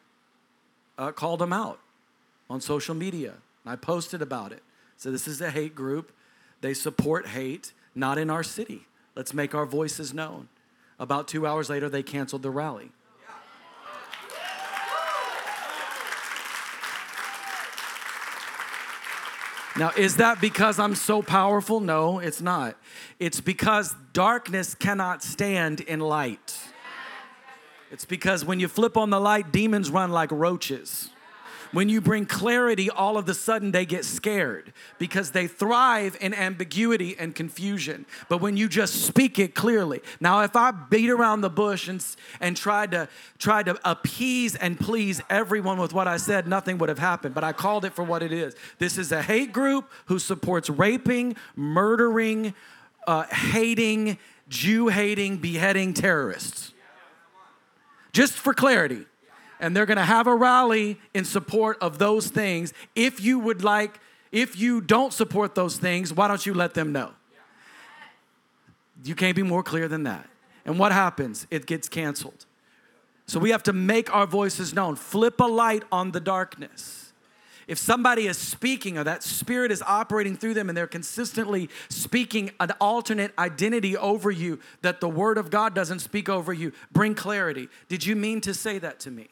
[0.99, 1.79] uh, called them out
[2.51, 3.35] on social media.
[3.65, 4.63] And I posted about it.
[4.97, 6.11] So this is a hate group.
[6.61, 8.87] They support hate not in our city.
[9.15, 10.49] Let's make our voices known.
[10.99, 12.91] About two hours later, they canceled the rally.
[19.79, 21.81] Now, is that because I'm so powerful?
[21.81, 22.79] No, it's not.
[23.19, 26.59] It's because darkness cannot stand in light.
[27.91, 31.11] It's because when you flip on the light, demons run like roaches.
[31.73, 36.35] When you bring clarity, all of a sudden they get scared because they thrive in
[36.35, 38.07] ambiguity and confusion.
[38.29, 42.05] But when you just speak it clearly, now if I beat around the bush and,
[42.41, 46.89] and tried to try to appease and please everyone with what I said, nothing would
[46.89, 47.35] have happened.
[47.35, 48.55] But I called it for what it is.
[48.79, 52.55] This is a hate group who supports raping, murdering,
[53.07, 56.73] uh, hating, Jew hating, beheading terrorists.
[58.13, 59.07] Just for clarity
[59.61, 62.73] and they're going to have a rally in support of those things.
[62.95, 64.01] If you would like,
[64.33, 67.13] if you don't support those things, why don't you let them know?
[69.05, 70.29] You can't be more clear than that.
[70.65, 71.47] And what happens?
[71.51, 72.47] It gets canceled.
[73.27, 77.13] So we have to make our voices known, flip a light on the darkness.
[77.67, 82.53] If somebody is speaking or that spirit is operating through them and they're consistently speaking
[82.61, 87.17] an alternate identity over you that the word of God doesn't speak over you, bring
[87.17, 87.69] clarity.
[87.89, 89.29] Did you mean to say that to me?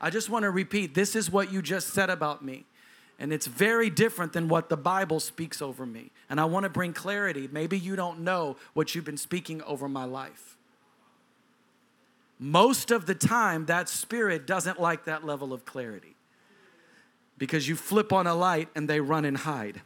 [0.00, 2.64] I just want to repeat this is what you just said about me.
[3.18, 6.10] And it's very different than what the Bible speaks over me.
[6.28, 7.48] And I want to bring clarity.
[7.50, 10.56] Maybe you don't know what you've been speaking over my life.
[12.38, 16.16] Most of the time, that spirit doesn't like that level of clarity
[17.38, 19.80] because you flip on a light and they run and hide.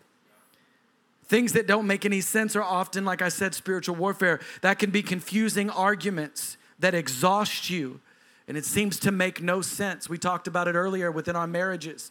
[1.27, 4.40] Things that don't make any sense are often, like I said, spiritual warfare.
[4.62, 8.01] That can be confusing arguments that exhaust you
[8.50, 10.08] and it seems to make no sense.
[10.08, 12.10] We talked about it earlier within our marriages.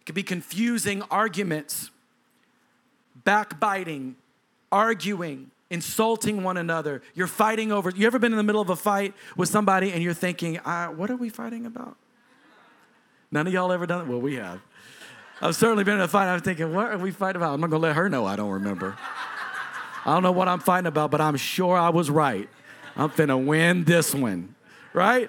[0.00, 1.90] It could be confusing arguments,
[3.24, 4.14] backbiting,
[4.70, 7.02] arguing, insulting one another.
[7.16, 7.90] You're fighting over.
[7.90, 11.10] You ever been in the middle of a fight with somebody and you're thinking, "What
[11.10, 11.96] are we fighting about?"
[13.32, 14.06] None of y'all ever done it.
[14.06, 14.60] Well, we have.
[15.40, 16.28] I've certainly been in a fight.
[16.28, 17.54] I'm thinking, what are we fighting about?
[17.54, 18.96] I'm not gonna let her know I don't remember.
[20.06, 22.48] I don't know what I'm fighting about, but I'm sure I was right.
[22.94, 24.54] I'm finna win this one,
[24.92, 25.28] right?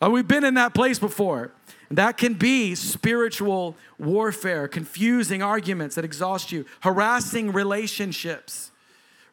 [0.00, 1.50] We've been in that place before.
[1.90, 8.70] That can be spiritual warfare, confusing arguments that exhaust you, harassing relationships,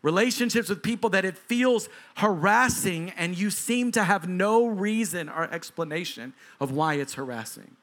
[0.02, 5.44] relationships with people that it feels harassing and you seem to have no reason or
[5.54, 7.76] explanation of why it's harassing.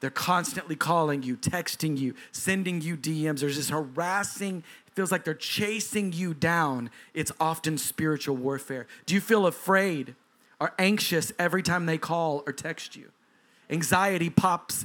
[0.00, 3.40] They're constantly calling you, texting you, sending you DMs.
[3.40, 6.90] There's this harassing, it feels like they're chasing you down.
[7.14, 8.86] It's often spiritual warfare.
[9.06, 10.14] Do you feel afraid
[10.62, 13.10] or anxious every time they call or text you?
[13.68, 14.84] Anxiety pops,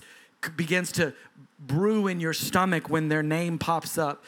[0.56, 1.14] begins to
[1.60, 4.24] brew in your stomach when their name pops up.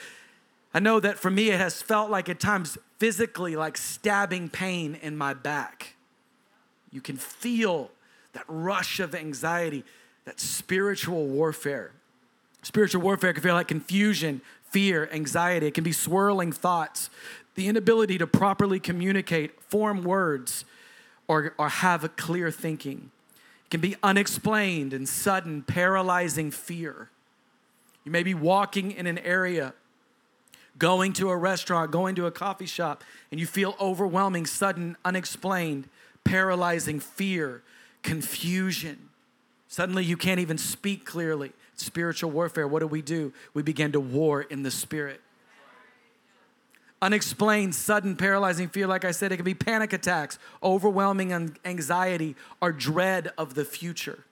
[0.75, 4.93] I know that for me, it has felt like at times physically like stabbing pain
[5.01, 5.95] in my back.
[6.91, 7.89] You can feel
[8.33, 9.83] that rush of anxiety,
[10.25, 11.93] that spiritual warfare.
[12.61, 15.65] Spiritual warfare can feel like confusion, fear, anxiety.
[15.65, 17.09] It can be swirling thoughts,
[17.55, 20.63] the inability to properly communicate, form words,
[21.29, 23.11] or, or have a clear thinking
[23.65, 27.09] It can be unexplained and sudden, paralyzing fear.
[28.03, 29.73] You may be walking in an area,
[30.79, 35.87] going to a restaurant, going to a coffee shop, and you feel overwhelming, sudden, unexplained,
[36.23, 37.61] paralyzing fear,
[38.01, 39.09] confusion.
[39.67, 41.51] Suddenly, you can't even speak clearly.
[41.75, 42.67] Spiritual warfare.
[42.67, 43.31] What do we do?
[43.53, 45.21] We begin to war in the spirit
[47.01, 48.87] unexplained, sudden, paralyzing fear.
[48.87, 54.25] Like I said, it can be panic attacks, overwhelming anxiety, or dread of the future.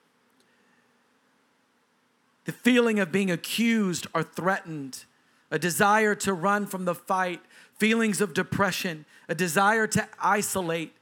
[2.46, 5.06] The feeling of being accused or threatened,
[5.52, 7.42] a desire to run from the fight,
[7.78, 10.94] feelings of depression, a desire to isolate,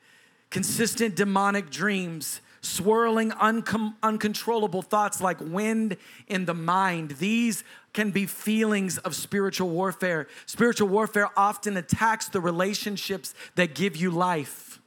[0.50, 5.98] consistent demonic dreams, swirling, uncom- uncontrollable thoughts like wind
[6.28, 7.12] in the mind.
[7.12, 10.28] These can be feelings of spiritual warfare.
[10.46, 14.80] Spiritual warfare often attacks the relationships that give you life.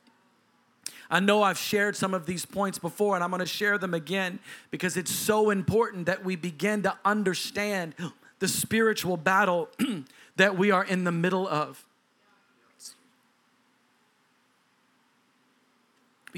[1.11, 3.95] I know I've shared some of these points before, and I'm going to share them
[3.95, 4.39] again
[4.71, 7.95] because it's so important that we begin to understand
[8.41, 9.71] the spiritual battle
[10.37, 11.85] that we are in the middle of.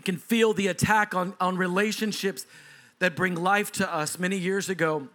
[0.01, 2.47] We can feel the attack on, on relationships
[3.01, 4.19] that bring life to us.
[4.19, 5.09] Many years ago,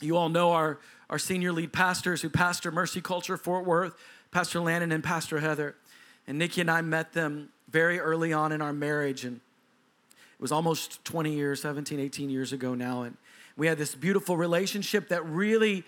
[0.00, 3.94] you all know our, our senior lead pastors who pastor Mercy Culture Fort Worth,
[4.32, 5.76] Pastor Landon and Pastor Heather.
[6.26, 9.24] And Nikki and I met them very early on in our marriage.
[9.24, 13.02] And it was almost 20 years, 17, 18 years ago now.
[13.02, 13.16] And
[13.56, 15.84] we had this beautiful relationship that really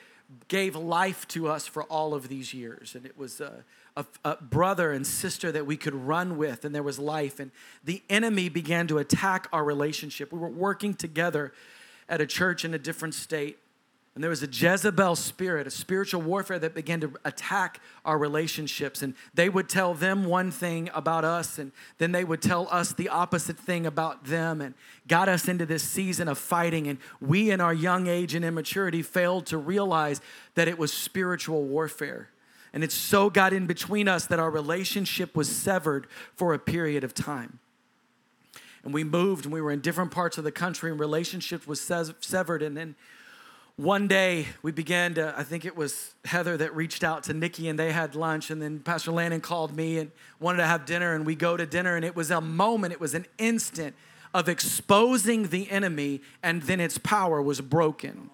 [0.47, 2.95] gave life to us for all of these years.
[2.95, 3.65] And it was a,
[3.99, 7.41] a, a, brother and sister that we could run with, and there was life.
[7.41, 7.51] And
[7.85, 10.33] the enemy began to attack our relationship.
[10.33, 11.53] We were working together
[12.09, 13.59] at a church in a different state.
[14.15, 19.03] And there was a Jezebel spirit, a spiritual warfare that began to attack our relationships.
[19.03, 22.93] And they would tell them one thing about us, and then they would tell us
[22.93, 24.75] the opposite thing about them, and
[25.07, 26.89] got us into this season of fighting.
[26.89, 30.21] And we, in our young age and immaturity, failed to realize
[30.55, 32.29] that it was spiritual warfare.
[32.79, 37.03] And it so got in between us that our relationship was severed for a period
[37.03, 37.59] of time.
[38.85, 41.81] And we moved and we were in different parts of the country, and relationships was
[41.81, 42.63] severed.
[42.63, 42.95] And then
[43.75, 47.69] one day we began to i think it was heather that reached out to nikki
[47.69, 50.11] and they had lunch and then pastor landon called me and
[50.41, 53.01] wanted to have dinner and we go to dinner and it was a moment it
[53.01, 53.95] was an instant
[54.35, 58.31] of exposing the enemy and then its power was broken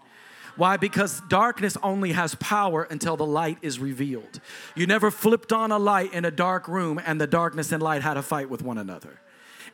[0.56, 0.76] why?
[0.76, 4.40] Because darkness only has power until the light is revealed.
[4.74, 8.02] You never flipped on a light in a dark room and the darkness and light
[8.02, 9.20] had a fight with one another.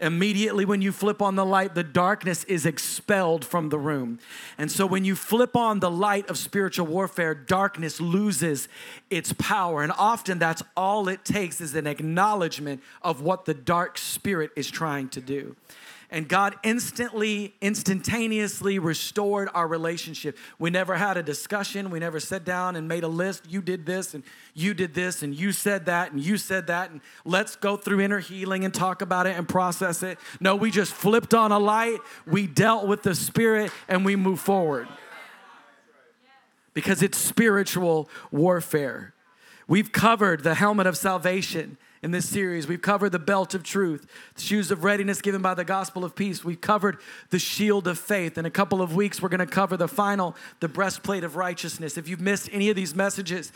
[0.00, 4.18] Immediately, when you flip on the light, the darkness is expelled from the room.
[4.56, 8.66] And so, when you flip on the light of spiritual warfare, darkness loses
[9.10, 9.82] its power.
[9.82, 14.70] And often, that's all it takes is an acknowledgement of what the dark spirit is
[14.70, 15.54] trying to do
[16.10, 20.36] and God instantly, instantaneously restored our relationship.
[20.58, 21.90] We never had a discussion.
[21.90, 23.44] We never sat down and made a list.
[23.48, 26.90] You did this, and you did this, and you said that, and you said that,
[26.90, 30.18] and let's go through inner healing and talk about it and process it.
[30.40, 34.40] No, we just flipped on a light, we dealt with the Spirit, and we move
[34.40, 34.88] forward.
[36.74, 39.14] Because it's spiritual warfare.
[39.68, 42.66] We've covered the helmet of salvation in this series.
[42.66, 46.14] We've covered the belt of truth, the shoes of readiness given by the gospel of
[46.14, 46.44] peace.
[46.44, 46.98] We've covered
[47.30, 48.38] the shield of faith.
[48.38, 51.98] In a couple of weeks, we're going to cover the final, the breastplate of righteousness.
[51.98, 53.52] If you've missed any of these messages,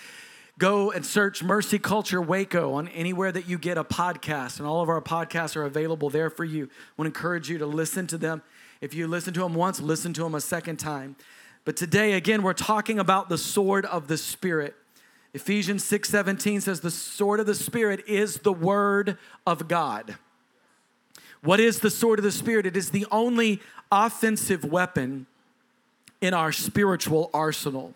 [0.58, 4.82] go and search Mercy Culture Waco on anywhere that you get a podcast, and all
[4.82, 6.64] of our podcasts are available there for you.
[6.64, 8.42] I want to encourage you to listen to them.
[8.80, 11.16] If you listen to them once, listen to them a second time.
[11.64, 14.76] But today, again, we're talking about the sword of the Spirit.
[15.34, 20.16] Ephesians 6:17 says, The sword of the Spirit is the word of God.
[21.42, 22.64] What is the sword of the Spirit?
[22.64, 23.60] It is the only
[23.92, 25.26] offensive weapon
[26.20, 27.94] in our spiritual arsenal.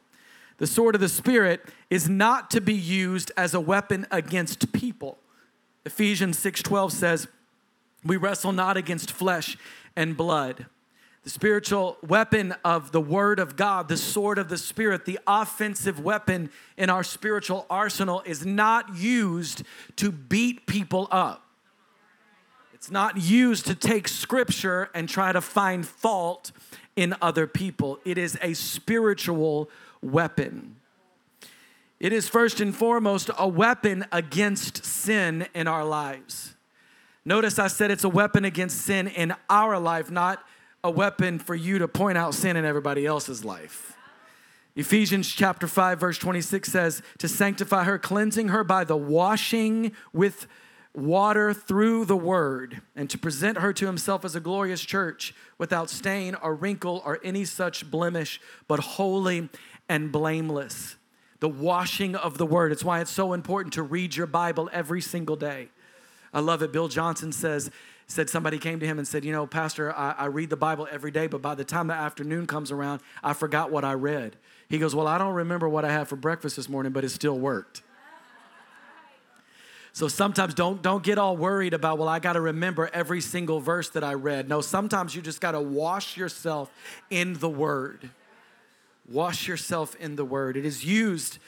[0.59, 5.17] The sword of the Spirit is not to be used as a weapon against people.
[5.87, 7.29] Ephesians 6:12 says,
[8.05, 9.57] "We wrestle not against flesh
[9.95, 10.67] and blood."
[11.25, 16.01] The spiritual weapon of the word of God, the sword of the spirit, the offensive
[16.01, 19.63] weapon in our spiritual arsenal is not used
[19.97, 21.45] to beat people up.
[22.73, 26.53] It's not used to take scripture and try to find fault
[26.95, 27.99] in other people.
[28.05, 29.69] It is a spiritual
[30.01, 30.77] weapon.
[31.99, 36.55] It is first and foremost a weapon against sin in our lives.
[37.25, 40.43] Notice I said it's a weapon against sin in our life, not
[40.85, 43.97] a weapon for you to point out sin in everybody else's life.
[44.77, 50.47] Ephesians chapter 5 verse 26 says to sanctify her cleansing her by the washing with
[50.95, 55.91] water through the word, and to present her to himself as a glorious church without
[55.91, 59.49] stain or wrinkle or any such blemish, but holy
[59.89, 60.97] and blameless.
[61.41, 62.73] The washing of the word.
[62.73, 65.69] It's why it's so important to read your Bible every single day.
[66.35, 66.73] I love it.
[66.73, 67.71] Bill Johnson says,
[68.09, 70.89] said somebody came to him and said, You know, Pastor, I, I, read the Bible
[70.91, 74.37] every day, but by the time the afternoon comes around, I forgot what I read.
[74.69, 77.11] He goes, Well, I don't remember what I had for breakfast this morning, but it
[77.11, 77.83] still worked.
[79.93, 83.61] So sometimes don't don't get all worried about, well, I got to remember every single
[83.61, 84.49] verse that I read.
[84.49, 86.71] No, sometimes you just got to wash yourself
[87.11, 88.11] in the word.
[89.11, 90.57] Wash yourself in the word.
[90.57, 91.39] It is used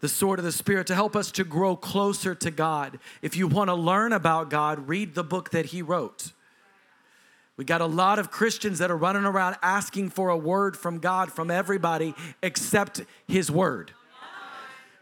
[0.00, 2.98] the sword of the Spirit to help us to grow closer to God.
[3.22, 6.32] If you want to learn about God, read the book that He wrote.
[7.56, 10.98] We got a lot of Christians that are running around asking for a word from
[10.98, 13.92] God from everybody except His word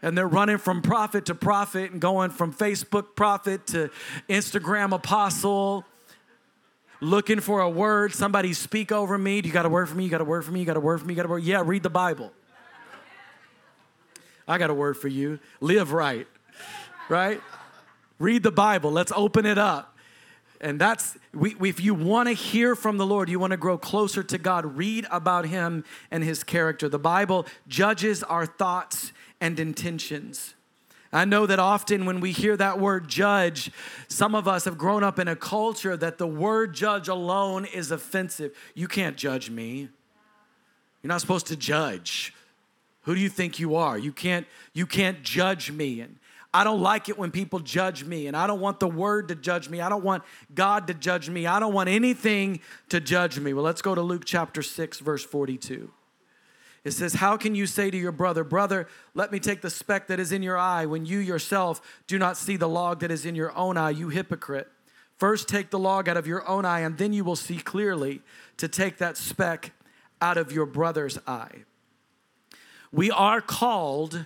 [0.01, 3.89] and they're running from prophet to prophet and going from Facebook prophet to
[4.29, 5.85] Instagram apostle,
[7.01, 8.13] looking for a word.
[8.13, 9.41] Somebody speak over me.
[9.41, 10.05] Do you got a word for me?
[10.05, 10.61] You got a word for me?
[10.61, 11.13] You got a word for me?
[11.13, 11.43] You got a word?
[11.43, 12.31] Yeah, read the Bible.
[14.49, 15.39] I got a word for you.
[15.61, 16.27] Live right,
[17.07, 17.39] right?
[18.17, 18.91] Read the Bible.
[18.91, 19.95] Let's open it up.
[20.59, 23.77] And that's, we, if you want to hear from the Lord, you want to grow
[23.77, 26.89] closer to God, read about Him and His character.
[26.89, 30.55] The Bible judges our thoughts and intentions.
[31.13, 33.71] I know that often when we hear that word judge,
[34.07, 37.91] some of us have grown up in a culture that the word judge alone is
[37.91, 38.55] offensive.
[38.73, 39.89] You can't judge me.
[41.01, 42.33] You're not supposed to judge.
[43.09, 43.97] Who do you think you are?
[43.97, 46.19] You can't you can't judge me and
[46.53, 49.35] I don't like it when people judge me and I don't want the word to
[49.35, 49.81] judge me.
[49.81, 50.21] I don't want
[50.53, 51.47] God to judge me.
[51.47, 53.51] I don't want anything to judge me.
[53.51, 55.91] Well, let's go to Luke chapter 6 verse 42.
[56.83, 60.05] It says, How can you say to your brother, Brother, let me take the speck
[60.05, 63.25] that is in your eye when you yourself do not see the log that is
[63.25, 64.67] in your own eye, you hypocrite?
[65.17, 68.21] First take the log out of your own eye, and then you will see clearly
[68.57, 69.71] to take that speck
[70.21, 71.63] out of your brother's eye.
[72.91, 74.25] We are called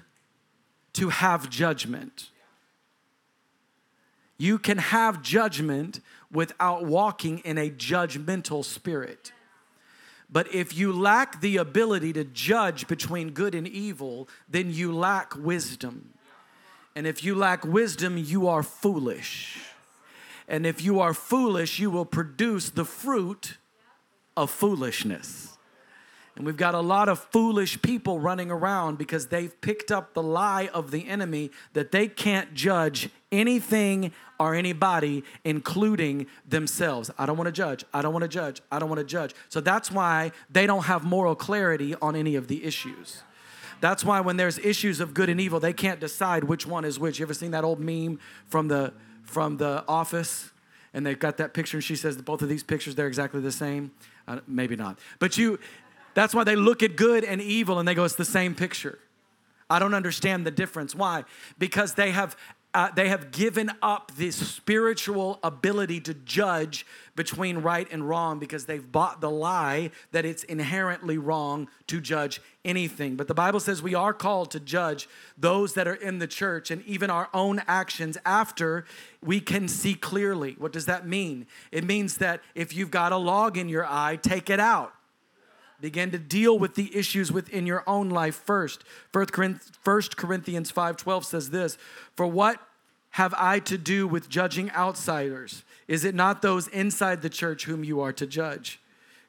[0.93, 2.29] to have judgment.
[4.37, 5.99] You can have judgment
[6.31, 9.31] without walking in a judgmental spirit.
[10.29, 15.35] But if you lack the ability to judge between good and evil, then you lack
[15.35, 16.13] wisdom.
[16.95, 19.59] And if you lack wisdom, you are foolish.
[20.47, 23.57] And if you are foolish, you will produce the fruit
[24.35, 25.52] of foolishness.
[26.35, 30.23] And we've got a lot of foolish people running around because they've picked up the
[30.23, 37.11] lie of the enemy that they can't judge anything or anybody, including themselves.
[37.19, 37.85] I don't want to judge.
[37.93, 38.61] I don't want to judge.
[38.71, 39.35] I don't want to judge.
[39.49, 43.21] So that's why they don't have moral clarity on any of the issues.
[43.79, 46.99] That's why when there's issues of good and evil, they can't decide which one is
[46.99, 47.19] which.
[47.19, 48.17] You ever seen that old meme
[48.47, 50.51] from the from the office?
[50.93, 53.51] And they've got that picture, and she says both of these pictures they're exactly the
[53.51, 53.91] same.
[54.25, 55.59] Uh, maybe not, but you
[56.13, 58.99] that's why they look at good and evil and they go, it's the same picture.
[59.69, 60.93] I don't understand the difference.
[60.93, 61.23] Why?
[61.57, 62.35] Because they have
[62.75, 68.65] uh, they have given up this spiritual ability to judge between right and wrong because
[68.65, 73.15] they've bought the lie that it's inherently wrong to judge anything.
[73.15, 75.07] But the Bible says we are called to judge
[75.37, 78.85] those that are in the church and even our own actions after
[79.21, 80.55] we can see clearly.
[80.57, 81.45] What does that mean?
[81.71, 84.95] It means that if you've got a log in your eye, take it out.
[85.83, 88.85] Begin to deal with the issues within your own life first.
[89.11, 89.25] 1
[90.15, 91.77] Corinthians 5:12 says this,
[92.15, 92.65] "For what
[93.09, 95.65] have I to do with judging outsiders?
[95.89, 98.79] Is it not those inside the church whom you are to judge?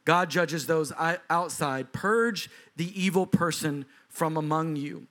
[0.04, 0.92] God judges those
[1.28, 1.92] outside.
[1.92, 5.08] Purge the evil person from among you.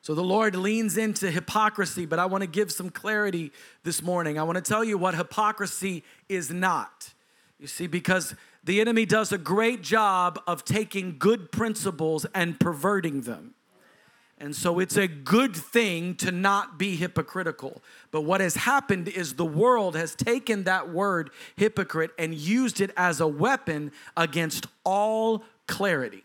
[0.00, 4.38] So the Lord leans into hypocrisy, but I want to give some clarity this morning.
[4.38, 7.12] I want to tell you what hypocrisy is not.
[7.58, 8.34] You see, because
[8.64, 13.54] the enemy does a great job of taking good principles and perverting them.
[14.38, 17.82] And so it's a good thing to not be hypocritical.
[18.10, 22.90] But what has happened is the world has taken that word hypocrite and used it
[22.96, 26.24] as a weapon against all clarity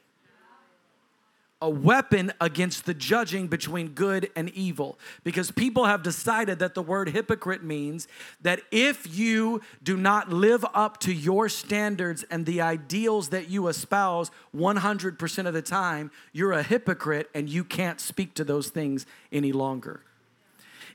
[1.62, 6.82] a weapon against the judging between good and evil because people have decided that the
[6.82, 8.07] word hypocrite means
[8.41, 13.68] that if you do not live up to your standards and the ideals that you
[13.68, 19.05] espouse 100% of the time, you're a hypocrite and you can't speak to those things
[19.32, 20.01] any longer.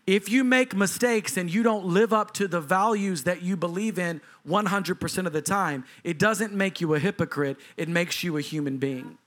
[0.07, 3.99] If you make mistakes and you don't live up to the values that you believe
[3.99, 8.43] in 100% of the time, it doesn't make you a hypocrite, it makes you a
[8.43, 9.19] human being.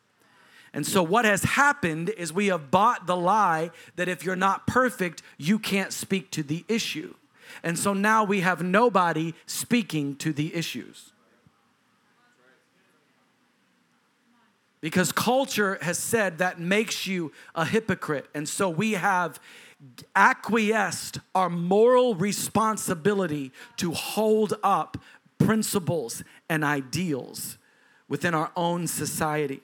[0.77, 4.67] And so, what has happened is we have bought the lie that if you're not
[4.67, 7.15] perfect, you can't speak to the issue.
[7.63, 11.13] And so now we have nobody speaking to the issues.
[14.81, 18.27] Because culture has said that makes you a hypocrite.
[18.35, 19.39] And so we have
[20.15, 24.95] acquiesced our moral responsibility to hold up
[25.39, 27.57] principles and ideals
[28.07, 29.63] within our own society.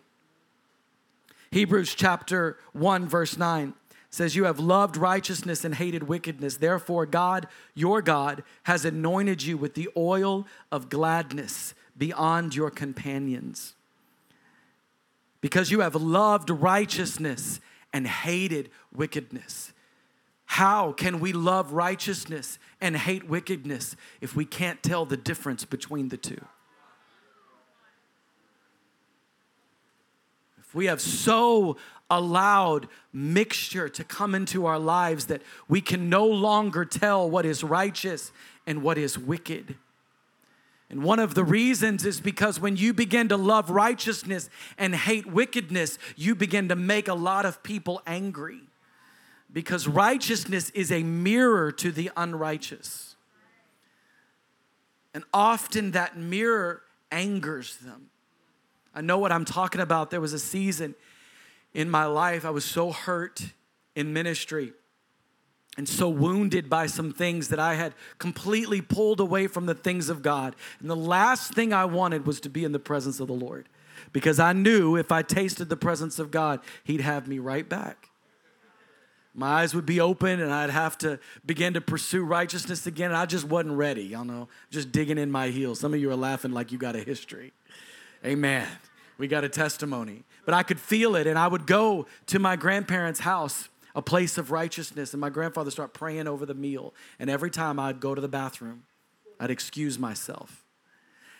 [1.54, 3.76] Hebrews chapter 1, verse 9
[4.10, 6.58] says, You have loved righteousness and hated wickedness.
[6.58, 13.76] Therefore, God, your God, has anointed you with the oil of gladness beyond your companions.
[15.42, 17.60] Because you have loved righteousness
[17.94, 19.74] and hated wickedness.
[20.46, 26.10] How can we love righteousness and hate wickedness if we can't tell the difference between
[26.10, 26.44] the two?
[30.74, 31.78] We have so
[32.10, 37.64] allowed mixture to come into our lives that we can no longer tell what is
[37.64, 38.32] righteous
[38.68, 39.76] and what is wicked.
[40.90, 45.26] And one of the reasons is because when you begin to love righteousness and hate
[45.26, 48.62] wickedness, you begin to make a lot of people angry.
[49.52, 53.16] Because righteousness is a mirror to the unrighteous.
[55.14, 58.10] And often that mirror angers them.
[58.94, 60.12] I know what I'm talking about.
[60.12, 60.96] There was a season
[61.74, 63.42] in my life I was so hurt
[63.96, 64.74] in ministry
[65.78, 70.10] and so wounded by some things that I had completely pulled away from the things
[70.10, 70.56] of God.
[70.80, 73.68] And the last thing I wanted was to be in the presence of the Lord
[74.12, 78.10] because I knew if I tasted the presence of God, He'd have me right back.
[79.34, 83.10] My eyes would be open and I'd have to begin to pursue righteousness again.
[83.10, 85.80] And I just wasn't ready, y'all know, just digging in my heels.
[85.80, 87.52] Some of you are laughing like you got a history.
[88.26, 88.68] Amen.
[89.18, 90.24] We got a testimony.
[90.46, 94.38] But I could feel it, and I would go to my grandparents' house, a place
[94.38, 96.94] of righteousness, and my grandfather start praying over the meal.
[97.20, 98.84] And every time I'd go to the bathroom,
[99.40, 100.64] I'd excuse myself.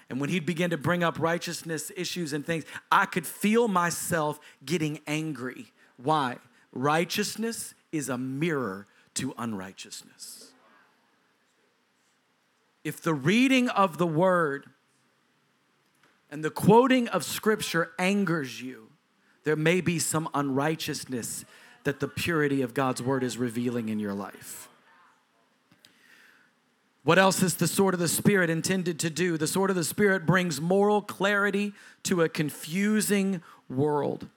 [0.10, 4.40] And when he'd begin to bring up righteousness issues and things, I could feel myself
[4.64, 5.72] getting angry.
[5.98, 6.38] Why?
[6.72, 10.52] Righteousness is a mirror to unrighteousness.
[12.84, 14.66] If the reading of the word
[16.34, 18.90] and the quoting of scripture angers you,
[19.44, 21.46] there may be some unrighteousness
[21.84, 24.68] that the purity of God's word is revealing in your life.
[27.04, 29.38] What else is the sword of the Spirit intended to do?
[29.38, 34.28] The sword of the Spirit brings moral clarity to a confusing world.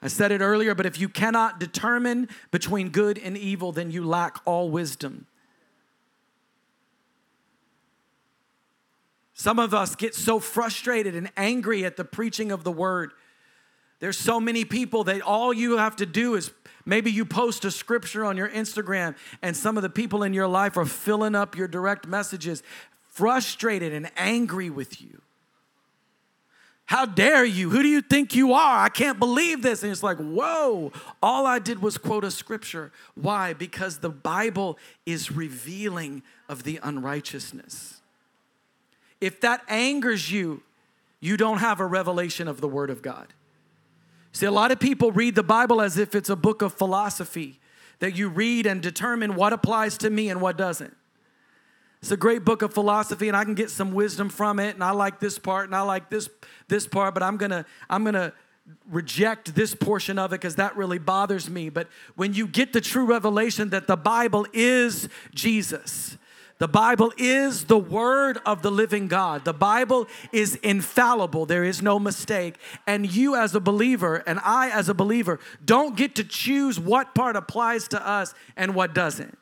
[0.00, 4.02] I said it earlier, but if you cannot determine between good and evil, then you
[4.02, 5.26] lack all wisdom.
[9.40, 13.12] Some of us get so frustrated and angry at the preaching of the word.
[13.98, 16.50] There's so many people that all you have to do is
[16.84, 20.46] maybe you post a scripture on your Instagram, and some of the people in your
[20.46, 22.62] life are filling up your direct messages,
[23.08, 25.22] frustrated and angry with you.
[26.84, 27.70] How dare you?
[27.70, 28.84] Who do you think you are?
[28.84, 29.82] I can't believe this.
[29.82, 32.92] And it's like, whoa, all I did was quote a scripture.
[33.14, 33.54] Why?
[33.54, 34.76] Because the Bible
[35.06, 37.99] is revealing of the unrighteousness.
[39.20, 40.62] If that angers you,
[41.20, 43.28] you don't have a revelation of the Word of God.
[44.32, 47.60] See, a lot of people read the Bible as if it's a book of philosophy
[47.98, 50.96] that you read and determine what applies to me and what doesn't.
[52.00, 54.82] It's a great book of philosophy, and I can get some wisdom from it, and
[54.82, 56.30] I like this part, and I like this
[56.66, 58.32] this part, but I'm gonna I'm gonna
[58.88, 61.68] reject this portion of it because that really bothers me.
[61.68, 66.16] But when you get the true revelation that the Bible is Jesus,
[66.60, 69.46] The Bible is the word of the living God.
[69.46, 71.46] The Bible is infallible.
[71.46, 72.56] There is no mistake.
[72.86, 77.14] And you, as a believer, and I, as a believer, don't get to choose what
[77.14, 79.38] part applies to us and what doesn't.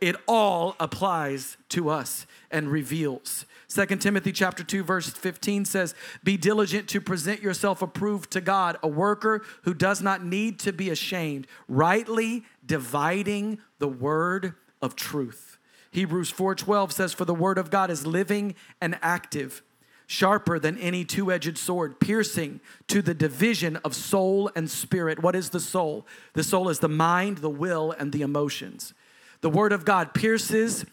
[0.00, 3.46] It all applies to us and reveals.
[3.68, 8.76] 2 Timothy chapter 2 verse 15 says, "Be diligent to present yourself approved to God,
[8.82, 15.53] a worker who does not need to be ashamed, rightly dividing the word of truth."
[15.94, 19.62] Hebrews 4:12 says for the word of God is living and active,
[20.08, 25.22] sharper than any two-edged sword, piercing to the division of soul and spirit.
[25.22, 26.04] What is the soul?
[26.32, 28.92] The soul is the mind, the will and the emotions.
[29.40, 30.84] The word of God pierces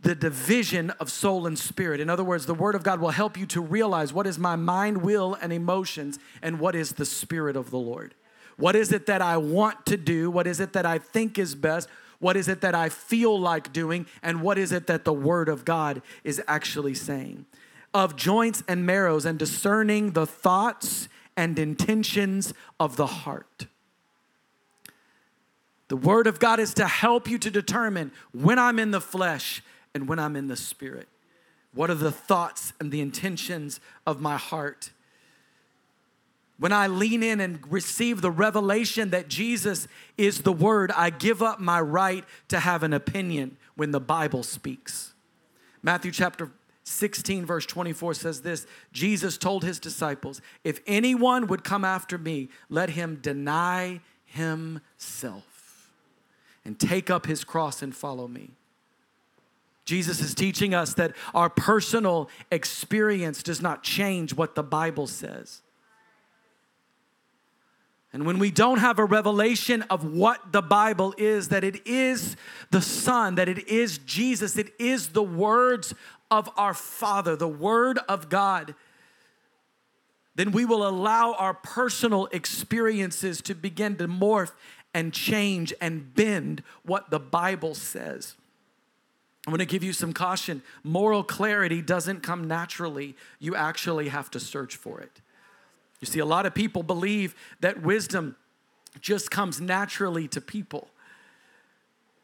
[0.00, 2.00] the division of soul and spirit.
[2.00, 4.56] In other words, the Word of God will help you to realize what is my
[4.56, 8.16] mind, will, and emotions, and what is the Spirit of the Lord.
[8.56, 10.28] What is it that I want to do?
[10.28, 11.88] What is it that I think is best?
[12.22, 14.06] What is it that I feel like doing?
[14.22, 17.46] And what is it that the Word of God is actually saying?
[17.92, 23.66] Of joints and marrows and discerning the thoughts and intentions of the heart.
[25.88, 29.60] The Word of God is to help you to determine when I'm in the flesh
[29.92, 31.08] and when I'm in the Spirit.
[31.74, 34.92] What are the thoughts and the intentions of my heart?
[36.58, 41.42] When I lean in and receive the revelation that Jesus is the Word, I give
[41.42, 45.12] up my right to have an opinion when the Bible speaks.
[45.82, 46.50] Matthew chapter
[46.84, 52.48] 16, verse 24 says this Jesus told his disciples, If anyone would come after me,
[52.68, 55.90] let him deny himself
[56.64, 58.50] and take up his cross and follow me.
[59.84, 65.60] Jesus is teaching us that our personal experience does not change what the Bible says.
[68.12, 72.36] And when we don't have a revelation of what the Bible is, that it is
[72.70, 75.94] the Son, that it is Jesus, it is the words
[76.30, 78.74] of our Father, the Word of God,
[80.34, 84.52] then we will allow our personal experiences to begin to morph
[84.94, 88.34] and change and bend what the Bible says.
[89.46, 90.62] I'm gonna give you some caution.
[90.84, 95.21] Moral clarity doesn't come naturally, you actually have to search for it.
[96.02, 98.34] You see, a lot of people believe that wisdom
[99.00, 100.88] just comes naturally to people.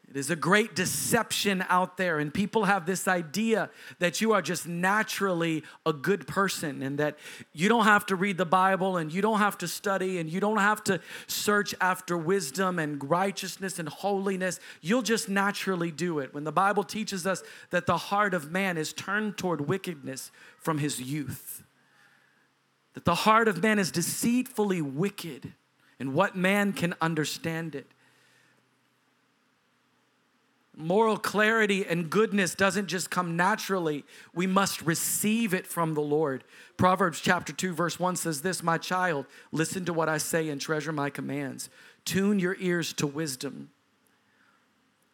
[0.09, 3.69] It is a great deception out there, and people have this idea
[3.99, 7.17] that you are just naturally a good person and that
[7.53, 10.41] you don't have to read the Bible and you don't have to study and you
[10.41, 14.59] don't have to search after wisdom and righteousness and holiness.
[14.81, 16.33] You'll just naturally do it.
[16.33, 20.79] When the Bible teaches us that the heart of man is turned toward wickedness from
[20.79, 21.63] his youth
[22.99, 25.53] that the heart of man is deceitfully wicked,
[26.01, 27.87] and what man can understand it?
[30.75, 34.03] Moral clarity and goodness doesn't just come naturally.
[34.33, 36.43] We must receive it from the Lord.
[36.75, 40.59] Proverbs chapter 2 verse 1 says this, "My child, listen to what I say and
[40.59, 41.69] treasure my commands.
[42.03, 43.69] Tune your ears to wisdom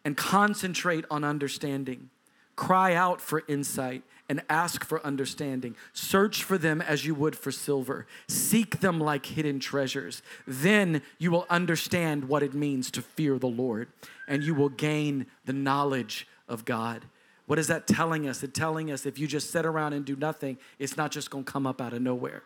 [0.03, 2.09] and concentrate on understanding.
[2.55, 5.75] Cry out for insight and ask for understanding.
[5.93, 8.07] Search for them as you would for silver.
[8.27, 10.21] Seek them like hidden treasures.
[10.47, 13.89] Then you will understand what it means to fear the Lord
[14.27, 17.05] and you will gain the knowledge of God.
[17.45, 18.41] What is that telling us?
[18.41, 21.43] It's telling us if you just sit around and do nothing, it's not just gonna
[21.43, 22.43] come up out of nowhere.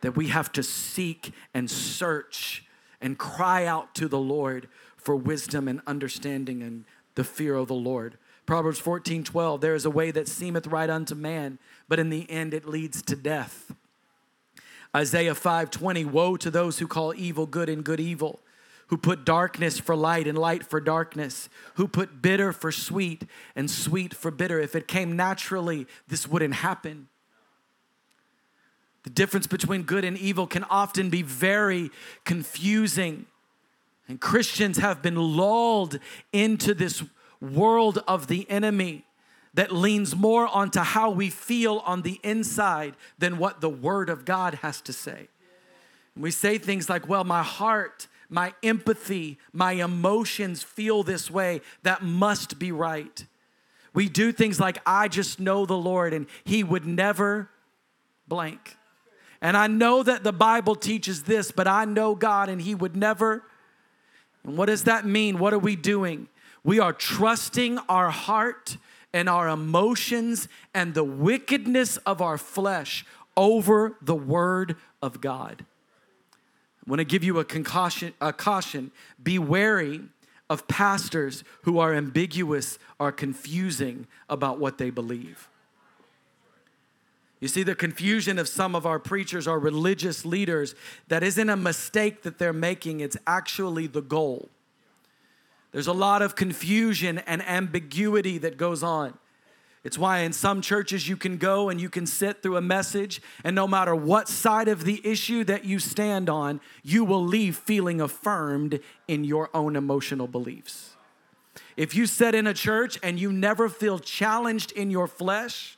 [0.00, 2.64] That we have to seek and search
[3.00, 6.84] and cry out to the Lord for wisdom and understanding and
[7.14, 8.16] the fear of the Lord.
[8.52, 12.30] Proverbs 14 12, there is a way that seemeth right unto man, but in the
[12.30, 13.72] end it leads to death.
[14.94, 18.40] Isaiah 5 20, woe to those who call evil good and good evil,
[18.88, 23.24] who put darkness for light and light for darkness, who put bitter for sweet
[23.56, 24.60] and sweet for bitter.
[24.60, 27.08] If it came naturally, this wouldn't happen.
[29.04, 31.90] The difference between good and evil can often be very
[32.26, 33.24] confusing.
[34.08, 35.98] And Christians have been lulled
[36.34, 37.02] into this
[37.42, 39.04] world of the enemy
[39.54, 44.24] that leans more onto how we feel on the inside than what the Word of
[44.24, 45.28] God has to say.
[46.16, 51.60] we say things like, well, my heart, my empathy, my emotions feel this way.
[51.82, 53.26] That must be right.
[53.92, 57.50] We do things like, I just know the Lord and He would never
[58.26, 58.76] blank.
[59.42, 62.96] And I know that the Bible teaches this, but I know God and He would
[62.96, 63.42] never.
[64.44, 65.38] And what does that mean?
[65.38, 66.28] What are we doing?
[66.64, 68.76] We are trusting our heart
[69.12, 73.04] and our emotions and the wickedness of our flesh
[73.36, 75.64] over the Word of God.
[76.86, 78.90] I want to give you a, concaution, a caution.
[79.22, 80.02] Be wary
[80.50, 85.48] of pastors who are ambiguous, are confusing about what they believe.
[87.40, 90.76] You see, the confusion of some of our preachers or religious leaders,
[91.08, 94.48] that isn't a mistake that they're making, it's actually the goal.
[95.72, 99.18] There's a lot of confusion and ambiguity that goes on.
[99.84, 103.20] It's why in some churches you can go and you can sit through a message,
[103.42, 107.56] and no matter what side of the issue that you stand on, you will leave
[107.56, 110.90] feeling affirmed in your own emotional beliefs.
[111.76, 115.76] If you sit in a church and you never feel challenged in your flesh,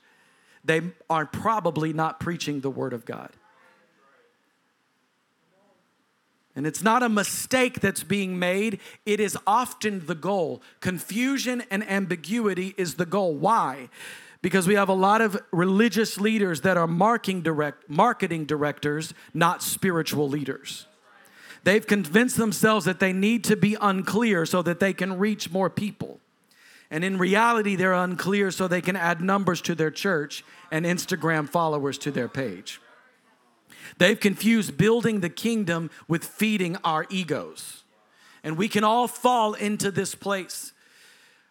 [0.65, 3.31] they are probably not preaching the Word of God.
[6.57, 10.63] And it's not a mistake that's being made, it is often the goal.
[10.81, 13.35] Confusion and ambiguity is the goal.
[13.35, 13.89] Why?
[14.41, 19.63] Because we have a lot of religious leaders that are marketing, direct, marketing directors, not
[19.63, 20.87] spiritual leaders.
[21.65, 25.71] They've convinced themselves that they need to be unclear so that they can reach more
[25.71, 26.21] people.
[26.91, 31.49] And in reality, they're unclear so they can add numbers to their church and Instagram
[31.49, 32.81] followers to their page.
[33.99, 37.85] They've confused building the kingdom with feeding our egos.
[38.43, 40.73] And we can all fall into this place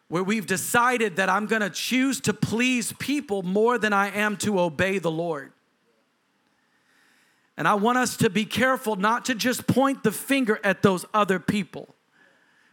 [0.07, 4.59] where we've decided that I'm gonna choose to please people more than I am to
[4.59, 5.51] obey the Lord.
[7.57, 11.05] And I want us to be careful not to just point the finger at those
[11.13, 11.95] other people,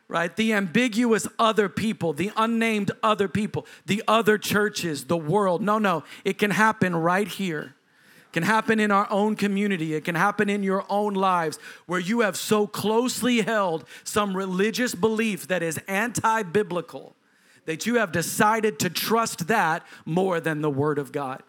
[0.08, 0.34] right?
[0.34, 5.62] The ambiguous other people, the unnamed other people, the other churches, the world.
[5.62, 7.74] No, no, it can happen right here
[8.33, 9.95] can happen in our own community.
[9.95, 14.95] It can happen in your own lives where you have so closely held some religious
[14.95, 17.16] belief that is anti biblical
[17.66, 21.43] that you have decided to trust that more than the Word of God.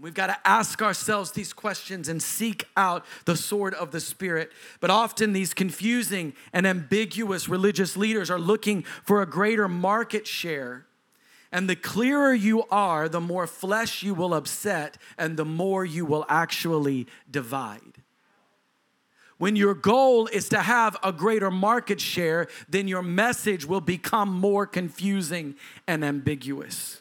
[0.00, 4.50] We've got to ask ourselves these questions and seek out the sword of the Spirit.
[4.80, 10.86] But often, these confusing and ambiguous religious leaders are looking for a greater market share
[11.52, 16.04] and the clearer you are, the more flesh you will upset and the more you
[16.04, 18.02] will actually divide.
[19.38, 24.32] When your goal is to have a greater market share, then your message will become
[24.32, 25.54] more confusing
[25.86, 27.00] and ambiguous.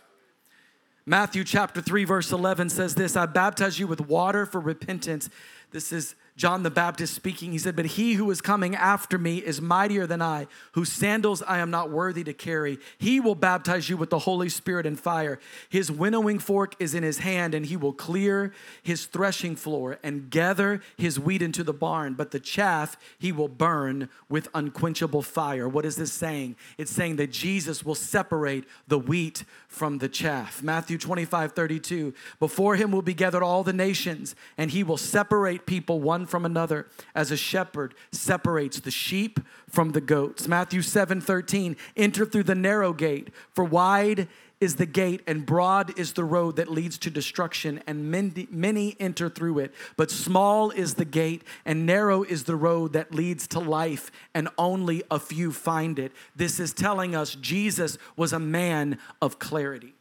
[1.05, 5.29] Matthew chapter 3, verse 11 says this I baptize you with water for repentance.
[5.71, 9.39] This is John the Baptist speaking, he said, But he who is coming after me
[9.39, 12.79] is mightier than I, whose sandals I am not worthy to carry.
[12.97, 15.37] He will baptize you with the Holy Spirit and fire.
[15.67, 20.29] His winnowing fork is in his hand, and he will clear his threshing floor and
[20.29, 25.67] gather his wheat into the barn, but the chaff he will burn with unquenchable fire.
[25.67, 26.55] What is this saying?
[26.77, 30.63] It's saying that Jesus will separate the wheat from the chaff.
[30.63, 32.13] Matthew 25, 32.
[32.39, 36.45] Before him will be gathered all the nations, and he will separate people one from
[36.45, 40.47] another as a shepherd separates the sheep from the goats.
[40.47, 44.27] Matthew 7 13, enter through the narrow gate, for wide
[44.59, 48.95] is the gate and broad is the road that leads to destruction, and many, many
[48.99, 49.73] enter through it.
[49.95, 54.49] But small is the gate and narrow is the road that leads to life, and
[54.57, 56.11] only a few find it.
[56.35, 59.93] This is telling us Jesus was a man of clarity.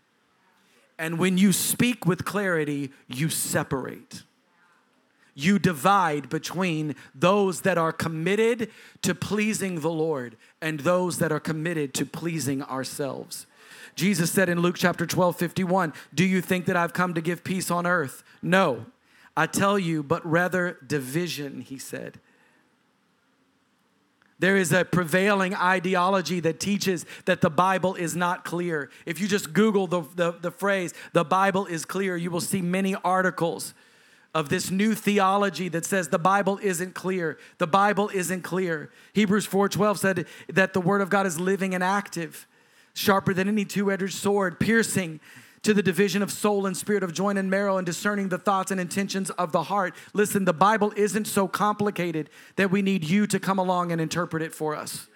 [0.98, 4.24] And when you speak with clarity, you separate
[5.38, 8.70] you divide between those that are committed
[9.02, 13.46] to pleasing the Lord and those that are committed to pleasing ourselves.
[13.94, 17.44] Jesus said in Luke chapter 12, 51, Do you think that I've come to give
[17.44, 18.24] peace on earth?
[18.42, 18.86] No,
[19.36, 22.18] I tell you, but rather division, he said.
[24.40, 28.90] There is a prevailing ideology that teaches that the Bible is not clear.
[29.06, 32.60] If you just Google the, the, the, phrase, the Bible is clear, you will see
[32.60, 33.72] many articles
[34.34, 37.38] of this new theology that says the Bible isn't clear.
[37.58, 38.90] The Bible isn't clear.
[39.14, 42.46] Hebrews 4:12 said that the word of God is living and active,
[42.94, 45.20] sharper than any two-edged sword, piercing
[45.62, 48.70] to the division of soul and spirit of joint and marrow and discerning the thoughts
[48.70, 49.94] and intentions of the heart.
[50.12, 54.42] Listen, the Bible isn't so complicated that we need you to come along and interpret
[54.42, 55.08] it for us.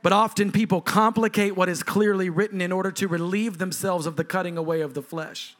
[0.00, 4.24] But often people complicate what is clearly written in order to relieve themselves of the
[4.24, 5.56] cutting away of the flesh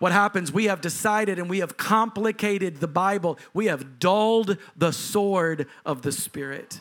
[0.00, 0.50] what happens?
[0.50, 3.38] We have decided and we have complicated the Bible.
[3.52, 6.80] We have dulled the sword of the Spirit.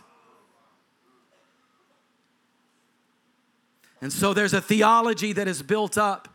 [4.02, 6.30] And so there's a theology that is built up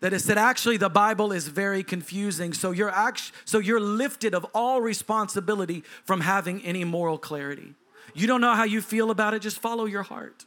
[0.00, 2.52] that has said actually the Bible is very confusing.
[2.52, 7.72] So you're act- so you're lifted of all responsibility from having any moral clarity.
[8.12, 10.44] You don't know how you feel about it, just follow your heart.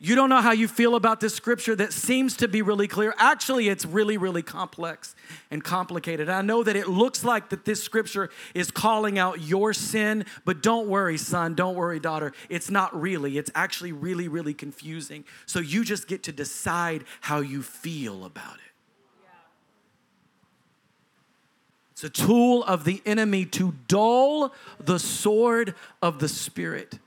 [0.00, 3.14] You don't know how you feel about this scripture that seems to be really clear.
[3.18, 5.16] Actually, it's really, really complex
[5.50, 6.28] and complicated.
[6.28, 10.62] I know that it looks like that this scripture is calling out your sin, but
[10.62, 12.32] don't worry, son, don't worry, daughter.
[12.48, 13.38] It's not really.
[13.38, 15.24] It's actually really, really confusing.
[15.46, 18.60] So you just get to decide how you feel about it.
[21.90, 27.00] It's a tool of the enemy to dull the sword of the Spirit.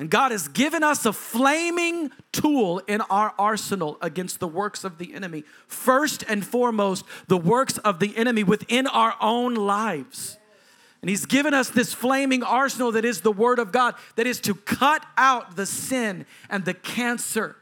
[0.00, 4.96] And God has given us a flaming tool in our arsenal against the works of
[4.96, 5.44] the enemy.
[5.66, 10.38] First and foremost, the works of the enemy within our own lives.
[11.02, 14.40] And He's given us this flaming arsenal that is the Word of God, that is
[14.40, 17.56] to cut out the sin and the cancer,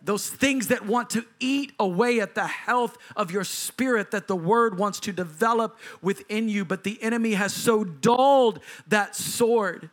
[0.00, 4.36] those things that want to eat away at the health of your spirit that the
[4.36, 6.64] Word wants to develop within you.
[6.64, 9.90] But the enemy has so dulled that sword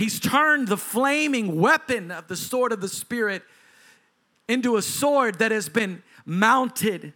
[0.00, 3.42] He's turned the flaming weapon of the sword of the Spirit
[4.48, 7.12] into a sword that has been mounted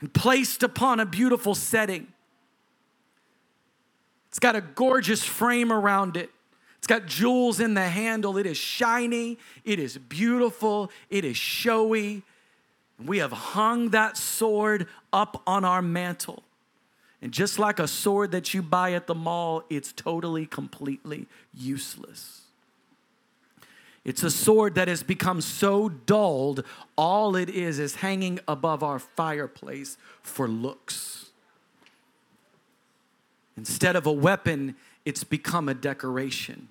[0.00, 2.08] and placed upon a beautiful setting.
[4.30, 6.30] It's got a gorgeous frame around it.
[6.78, 8.36] It's got jewels in the handle.
[8.36, 9.38] It is shiny.
[9.64, 10.90] It is beautiful.
[11.08, 12.24] It is showy.
[12.98, 16.42] We have hung that sword up on our mantle.
[17.22, 22.40] And just like a sword that you buy at the mall, it's totally, completely useless.
[24.04, 26.64] It's a sword that has become so dulled,
[26.96, 31.30] all it is is hanging above our fireplace for looks.
[33.56, 36.66] Instead of a weapon, it's become a decoration.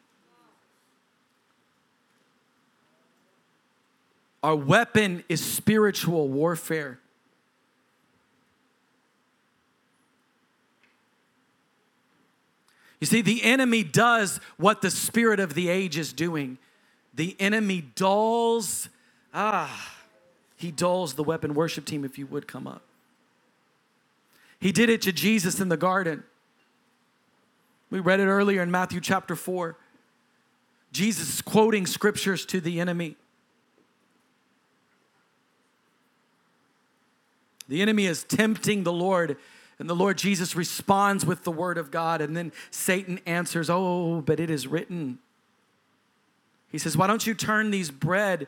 [4.44, 7.00] Our weapon is spiritual warfare.
[13.02, 16.60] You see, the enemy does what the spirit of the age is doing.
[17.16, 18.88] The enemy dulls,
[19.34, 19.98] ah,
[20.56, 22.84] he dulls the weapon worship team if you would come up.
[24.60, 26.24] He did it to Jesus in the garden.
[27.90, 29.76] We read it earlier in Matthew chapter 4.
[30.92, 33.16] Jesus quoting scriptures to the enemy.
[37.68, 39.38] The enemy is tempting the Lord
[39.82, 44.22] and the Lord Jesus responds with the word of God, and then Satan answers, Oh,
[44.22, 45.18] but it is written.
[46.72, 48.46] He says, Why don't you turn these bread,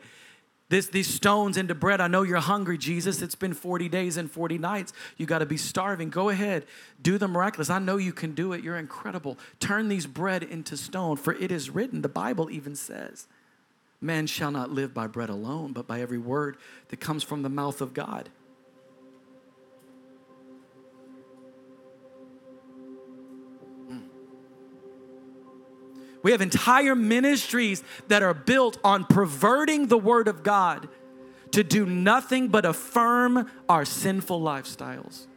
[0.69, 2.01] this, these stones into bread?
[2.01, 3.23] I know you're hungry, Jesus.
[3.23, 4.93] It's been 40 days and 40 nights.
[5.17, 6.11] You got to be starving.
[6.11, 6.67] Go ahead,
[7.01, 7.71] do the miraculous.
[7.71, 8.63] I know you can do it.
[8.63, 9.39] You're incredible.
[9.59, 12.03] Turn these bread into stone, for it is written.
[12.03, 13.25] The Bible even says,
[13.99, 16.57] Man shall not live by bread alone, but by every word
[16.89, 18.29] that comes from the mouth of God.
[26.23, 30.87] We have entire ministries that are built on perverting the word of God
[31.51, 35.27] to do nothing but affirm our sinful lifestyles.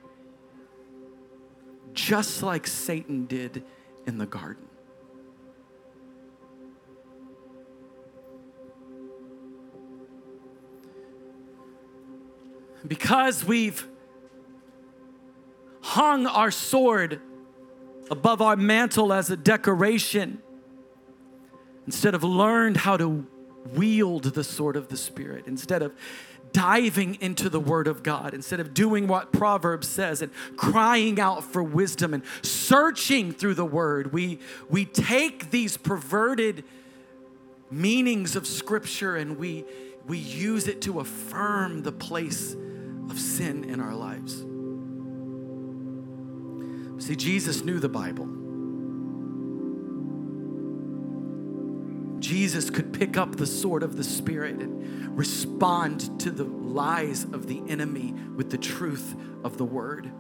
[1.92, 3.64] Just like Satan did
[4.06, 4.62] in the garden.
[12.86, 13.88] Because we've
[15.80, 17.20] hung our sword
[18.10, 20.40] above our mantle as a decoration,
[21.86, 23.26] instead of learned how to
[23.74, 25.94] wield the sword of the Spirit, instead of
[26.52, 31.44] diving into the Word of God, instead of doing what Proverbs says and crying out
[31.44, 34.38] for wisdom and searching through the Word, we,
[34.70, 36.64] we take these perverted
[37.70, 39.64] meanings of Scripture and we,
[40.06, 42.54] we use it to affirm the place
[43.10, 44.44] of sin in our lives.
[47.04, 48.45] See, Jesus knew the Bible.
[52.26, 57.46] Jesus could pick up the sword of the Spirit and respond to the lies of
[57.46, 59.14] the enemy with the truth
[59.44, 60.10] of the word.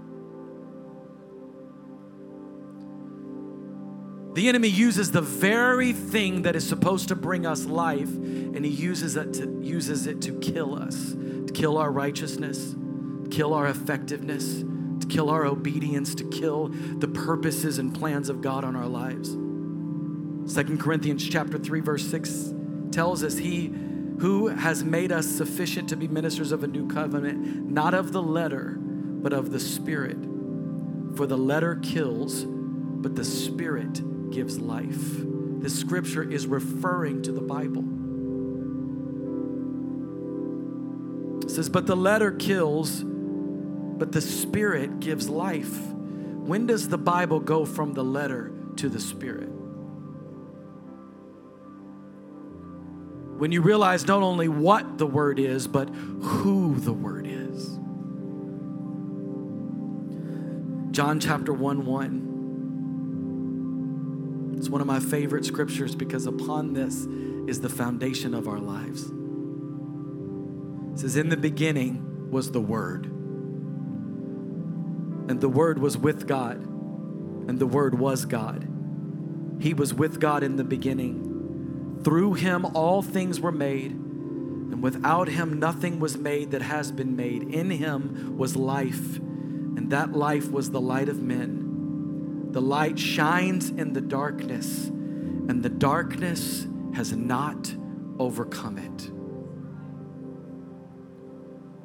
[4.34, 8.70] The enemy uses the very thing that is supposed to bring us life, and he
[8.70, 12.76] uses it to, uses it to kill us, to kill our righteousness,
[13.24, 14.62] to kill our effectiveness,
[15.00, 19.36] to kill our obedience, to kill the purposes and plans of God on our lives.
[20.46, 22.54] Second Corinthians chapter 3 verse 6
[22.92, 23.66] tells us he
[24.18, 28.22] who has made us sufficient to be ministers of a new covenant, not of the
[28.22, 30.16] letter, but of the spirit.
[31.16, 35.00] For the letter kills, but the spirit gives life.
[35.60, 37.84] This scripture is referring to the Bible.
[41.44, 45.76] It says, But the letter kills, but the spirit gives life.
[45.92, 49.55] When does the Bible go from the letter to the spirit?
[53.38, 57.78] When you realize not only what the word is, but who the word is.
[60.94, 62.26] John chapter 1 1.
[64.56, 67.04] It's one of my favorite scriptures because upon this
[67.46, 69.02] is the foundation of our lives.
[70.94, 73.04] It says, In the beginning was the Word,
[75.28, 78.66] and the Word was with God, and the Word was God.
[79.60, 81.25] He was with God in the beginning.
[82.06, 87.16] Through him all things were made, and without him nothing was made that has been
[87.16, 87.42] made.
[87.42, 92.52] In him was life and that life was the light of men.
[92.52, 97.74] The light shines in the darkness, and the darkness has not
[98.20, 99.10] overcome it.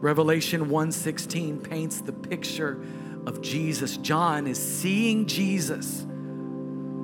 [0.01, 2.79] Revelation 1:16 paints the picture
[3.25, 3.97] of Jesus.
[3.97, 6.05] John is seeing Jesus,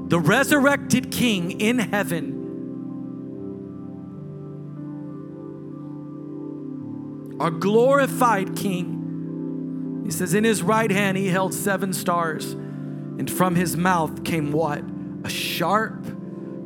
[0.08, 2.47] the resurrected king in heaven.
[7.48, 13.56] Our glorified king he says, In his right hand he held seven stars, and from
[13.56, 14.84] his mouth came what?
[15.24, 16.06] A sharp,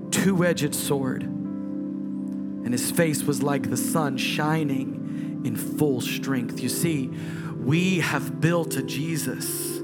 [0.10, 1.22] two edged sword.
[1.22, 6.60] And his face was like the sun shining in full strength.
[6.60, 7.12] You see,
[7.60, 9.81] we have built a Jesus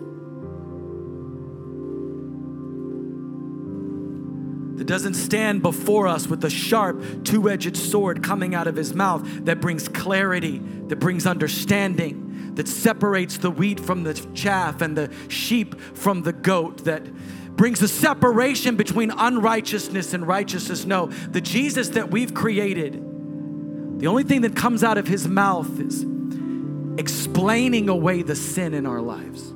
[4.87, 9.21] doesn't stand before us with a sharp, two edged sword coming out of his mouth
[9.45, 10.57] that brings clarity,
[10.87, 16.33] that brings understanding that separates the wheat from the chaff and the sheep from the
[16.33, 17.03] goat, that
[17.55, 20.85] brings a separation between unrighteousness and righteousness.
[20.85, 22.93] No, the Jesus that we've created,
[23.99, 26.03] the only thing that comes out of his mouth is
[26.97, 29.53] explaining away the sin in our lives.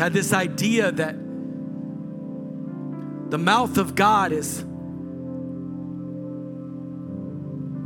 [0.00, 1.14] Had this idea that
[3.30, 4.64] the mouth of God is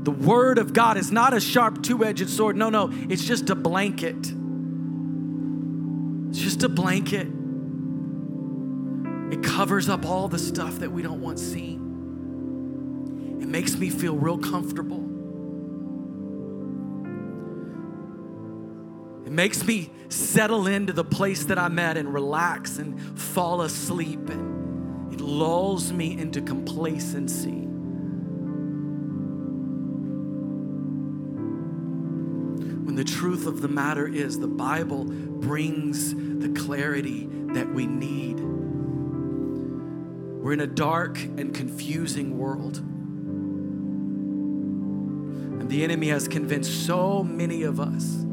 [0.05, 2.57] The Word of God is not a sharp, two edged sword.
[2.57, 4.19] No, no, it's just a blanket.
[6.29, 7.27] It's just a blanket.
[9.33, 13.39] It covers up all the stuff that we don't want seen.
[13.41, 15.14] It makes me feel real comfortable.
[19.25, 24.29] It makes me settle into the place that I'm at and relax and fall asleep.
[24.29, 27.63] And it lulls me into complacency.
[32.85, 38.39] When the truth of the matter is, the Bible brings the clarity that we need.
[40.45, 42.77] We're in a dark and confusing world.
[45.61, 48.25] And the enemy has convinced so many of us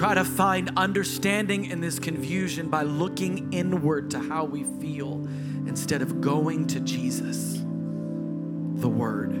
[0.00, 5.28] try to find understanding in this confusion by looking inward to how we feel
[5.66, 7.58] instead of going to Jesus
[8.80, 9.32] the Word.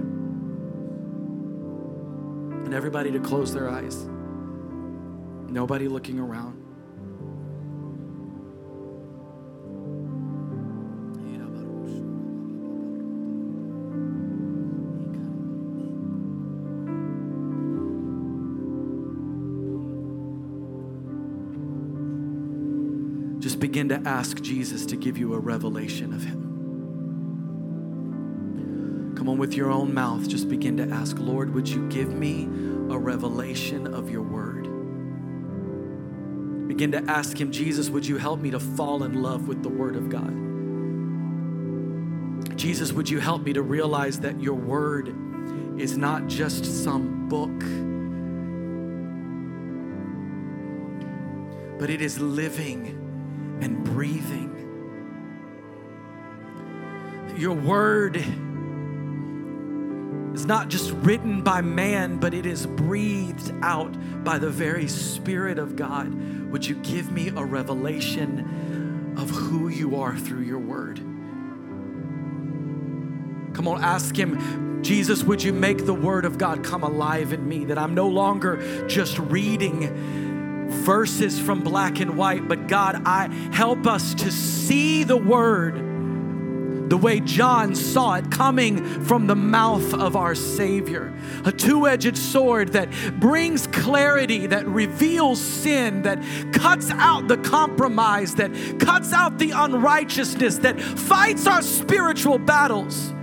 [2.66, 4.06] And everybody to close their eyes.
[5.48, 6.59] Nobody looking around.
[23.60, 26.48] Begin to ask Jesus to give you a revelation of Him.
[29.16, 32.44] Come on, with your own mouth, just begin to ask, Lord, would you give me
[32.90, 34.64] a revelation of your word?
[36.68, 39.68] Begin to ask Him, Jesus, would you help me to fall in love with the
[39.68, 40.34] word of God?
[42.56, 45.14] Jesus, would you help me to realize that your word
[45.78, 47.60] is not just some book,
[51.78, 53.09] but it is living
[53.60, 54.48] and breathing.
[57.36, 58.16] Your word
[60.34, 63.94] is not just written by man, but it is breathed out
[64.24, 66.12] by the very Spirit of God.
[66.50, 70.98] Would you give me a revelation of who you are through your word?
[73.54, 77.48] Come on, ask Him, Jesus, would you make the word of God come alive in
[77.48, 77.64] me?
[77.66, 80.29] That I'm no longer just reading
[80.70, 85.90] verses from black and white, but God, I help us to see the word
[86.90, 91.14] the way John saw it coming from the mouth of our Savior.
[91.44, 92.90] A two edged sword that
[93.20, 96.20] brings clarity, that reveals sin, that
[96.52, 103.14] cuts out the compromise, that cuts out the unrighteousness, that fights our spiritual battles.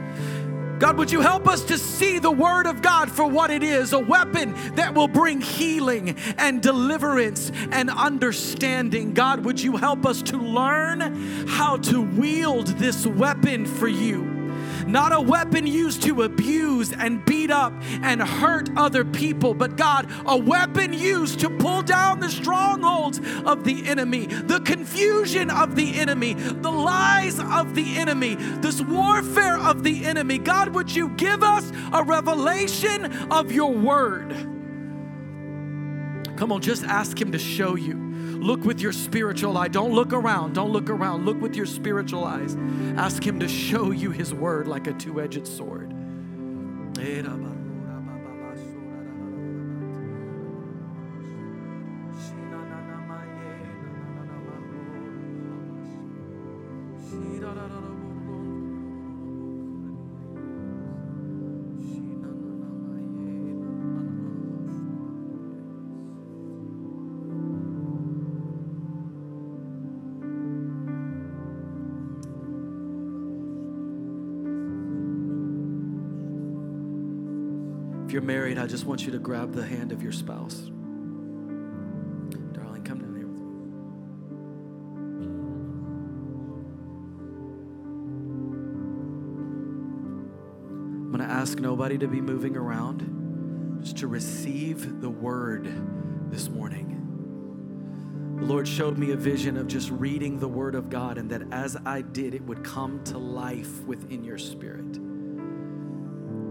[0.79, 3.93] God, would you help us to see the Word of God for what it is
[3.93, 9.13] a weapon that will bring healing and deliverance and understanding?
[9.13, 14.36] God, would you help us to learn how to wield this weapon for you?
[14.87, 20.09] Not a weapon used to abuse and beat up and hurt other people, but God,
[20.25, 25.99] a weapon used to pull down the strongholds of the enemy, the confusion of the
[25.99, 30.37] enemy, the lies of the enemy, this warfare of the enemy.
[30.37, 34.31] God, would you give us a revelation of your word?
[36.37, 38.06] Come on, just ask Him to show you.
[38.39, 39.67] Look with your spiritual eye.
[39.67, 40.53] Don't look around.
[40.53, 41.25] Don't look around.
[41.25, 42.55] Look with your spiritual eyes.
[42.95, 45.93] Ask Him to show you His word like a two edged sword.
[46.99, 47.21] Eh,
[78.27, 80.55] married, I just want you to grab the hand of your spouse.
[82.51, 83.53] Darling, come down here with me.
[91.05, 95.71] I'm going to ask nobody to be moving around, just to receive the word
[96.29, 96.95] this morning.
[98.39, 101.43] The Lord showed me a vision of just reading the Word of God, and that
[101.53, 104.99] as I did, it would come to life within your spirit.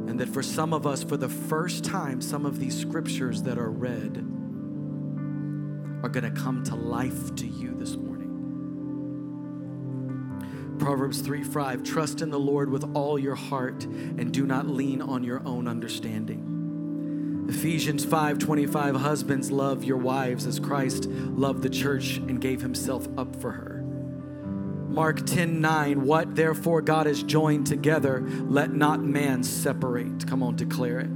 [0.07, 3.59] And that for some of us, for the first time, some of these scriptures that
[3.59, 4.19] are read
[6.03, 8.17] are going to come to life to you this morning.
[10.79, 15.03] Proverbs 3 5 Trust in the Lord with all your heart and do not lean
[15.03, 17.47] on your own understanding.
[17.49, 23.09] Ephesians 5 25 Husbands, love your wives as Christ loved the church and gave himself
[23.17, 23.76] up for her.
[24.89, 30.27] Mark 10 9, what therefore God has joined together, let not man separate.
[30.27, 31.11] Come on, declare it.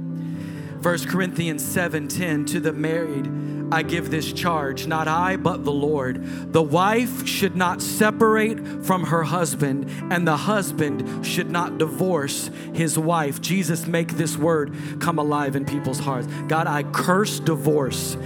[0.81, 3.29] 1 Corinthians 7 10, to the married,
[3.71, 6.51] I give this charge, not I, but the Lord.
[6.51, 12.99] The wife should not separate from her husband, and the husband should not divorce his
[12.99, 13.39] wife.
[13.39, 16.27] Jesus, make this word come alive in people's hearts.
[16.47, 18.17] God, I curse divorce.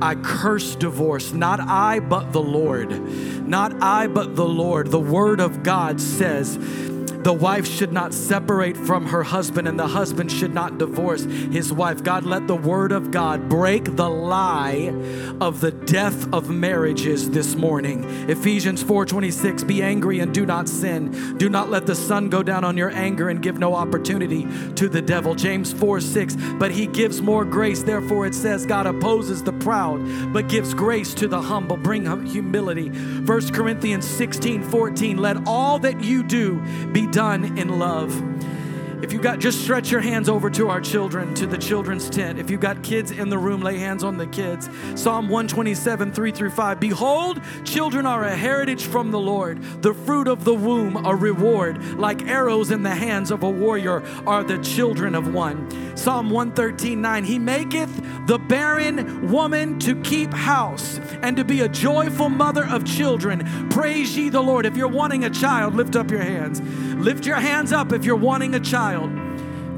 [0.00, 1.32] I curse divorce.
[1.32, 2.90] Not I, but the Lord.
[3.46, 4.90] Not I, but the Lord.
[4.90, 6.56] The Word of God says,
[7.22, 11.72] the wife should not separate from her husband, and the husband should not divorce his
[11.72, 12.02] wife.
[12.02, 14.92] God, let the word of God break the lie
[15.40, 18.04] of the death of marriages this morning.
[18.28, 21.36] Ephesians 4:26, be angry and do not sin.
[21.38, 24.46] Do not let the sun go down on your anger and give no opportunity
[24.76, 25.34] to the devil.
[25.34, 27.82] James 4:6, but he gives more grace.
[27.82, 30.00] Therefore, it says, God opposes the proud,
[30.32, 31.76] but gives grace to the humble.
[31.76, 32.88] Bring humility.
[32.88, 36.60] 1 Corinthians 16, 14, let all that you do
[36.92, 38.22] be done in love.
[39.00, 42.40] If you got, just stretch your hands over to our children, to the children's tent.
[42.40, 44.68] If you've got kids in the room, lay hands on the kids.
[44.96, 46.80] Psalm 127, 3 through 5.
[46.80, 51.96] Behold, children are a heritage from the Lord, the fruit of the womb, a reward.
[51.96, 55.96] Like arrows in the hands of a warrior are the children of one.
[55.96, 57.24] Psalm 113, 9.
[57.24, 62.84] He maketh the barren woman to keep house and to be a joyful mother of
[62.84, 63.68] children.
[63.70, 64.66] Praise ye the Lord.
[64.66, 66.60] If you're wanting a child, lift up your hands.
[66.98, 69.27] Lift your hands up if you're wanting a child.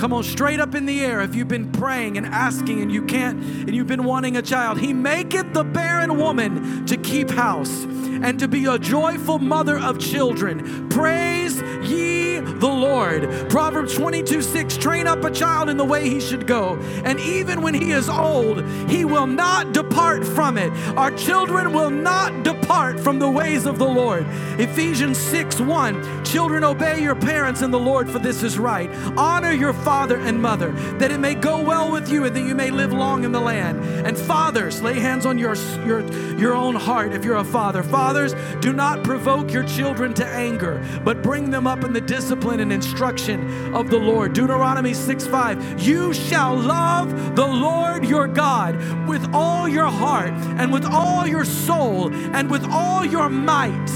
[0.00, 1.20] Come on, straight up in the air.
[1.20, 4.80] If you've been praying and asking and you can't, and you've been wanting a child,
[4.80, 7.84] He maketh the barren woman to keep house
[8.22, 10.88] and to be a joyful mother of children.
[10.88, 13.50] Praise ye the Lord.
[13.50, 17.62] Proverbs 22 6 Train up a child in the way he should go, and even
[17.62, 20.70] when he is old, he will not depart from it.
[20.96, 24.26] Our children will not depart from the ways of the Lord.
[24.58, 28.90] Ephesians 6 1 Children, obey your parents in the Lord, for this is right.
[29.16, 32.54] Honor your father and mother, that it may go well with you and that you
[32.54, 33.76] may live long in the land.
[34.06, 36.00] And fathers, lay hands on your, your,
[36.38, 37.82] your own heart if you're a father.
[37.82, 42.60] Fathers, do not provoke your children to anger, but bring them up in the discipline
[42.60, 44.32] and instruction of the Lord.
[44.32, 45.82] Deuteronomy 6 5.
[45.82, 48.76] You shall love the Lord your God
[49.08, 53.90] with all your heart and with all your soul and with all your might.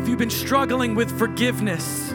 [0.00, 2.14] If you've been struggling with forgiveness,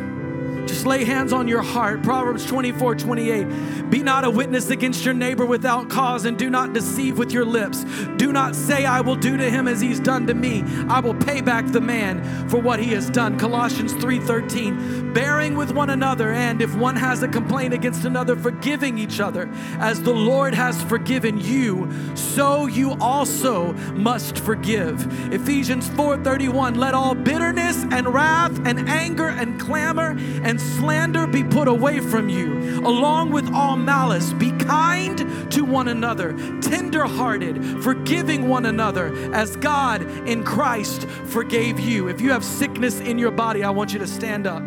[0.67, 2.03] Just lay hands on your heart.
[2.03, 3.89] Proverbs 24 28.
[3.89, 7.45] Be not a witness against your neighbor without cause, and do not deceive with your
[7.45, 7.85] lips.
[8.17, 10.63] Do not say, I will do to him as he's done to me.
[10.89, 13.39] I will pay back the man for what he has done.
[13.39, 15.13] Colossians 3 13.
[15.13, 19.49] Bearing with one another, and if one has a complaint against another, forgiving each other.
[19.79, 25.33] As the Lord has forgiven you, so you also must forgive.
[25.33, 26.75] Ephesians 4 31.
[26.75, 31.99] Let all bitterness and wrath and anger and clamor and and slander be put away
[31.99, 34.33] from you, along with all malice.
[34.33, 42.07] Be kind to one another, tender-hearted, forgiving one another, as God in Christ forgave you.
[42.07, 44.63] If you have sickness in your body, I want you to stand up.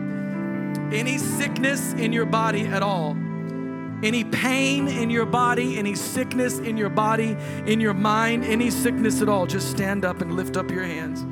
[0.92, 3.16] Any sickness in your body at all,
[4.04, 7.36] any pain in your body, any sickness in your body,
[7.66, 11.26] in your mind, any sickness at all, just stand up and lift up your hands.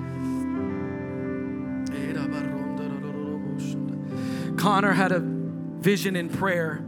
[4.59, 6.85] Connor had a vision in prayer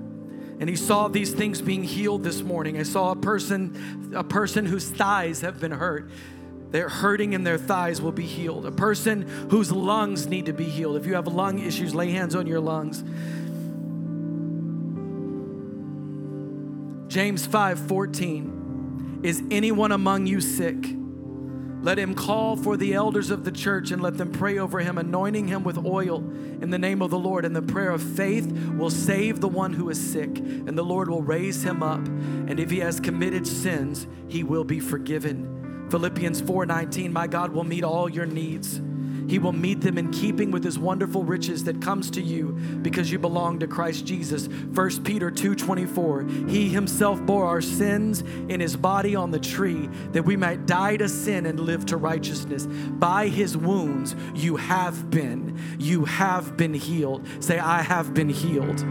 [0.60, 2.78] and he saw these things being healed this morning.
[2.78, 6.10] I saw a person a person whose thighs have been hurt.
[6.70, 8.66] They're hurting in their thighs will be healed.
[8.66, 10.96] A person whose lungs need to be healed.
[10.96, 13.02] If you have lung issues, lay hands on your lungs.
[17.10, 20.99] James 5:14 Is anyone among you sick?
[21.82, 24.98] Let him call for the elders of the church and let them pray over him,
[24.98, 27.44] anointing him with oil in the name of the Lord.
[27.46, 31.08] And the prayer of faith will save the one who is sick, and the Lord
[31.08, 32.06] will raise him up.
[32.06, 35.86] And if he has committed sins, he will be forgiven.
[35.90, 38.80] Philippians 4:19 My God will meet all your needs
[39.30, 42.46] he will meet them in keeping with his wonderful riches that comes to you
[42.82, 44.48] because you belong to Christ Jesus.
[44.48, 46.26] 1 Peter 2:24.
[46.48, 50.96] He himself bore our sins in his body on the tree that we might die
[50.96, 52.66] to sin and live to righteousness.
[52.66, 57.24] By his wounds you have been you have been healed.
[57.38, 58.84] Say I have been healed.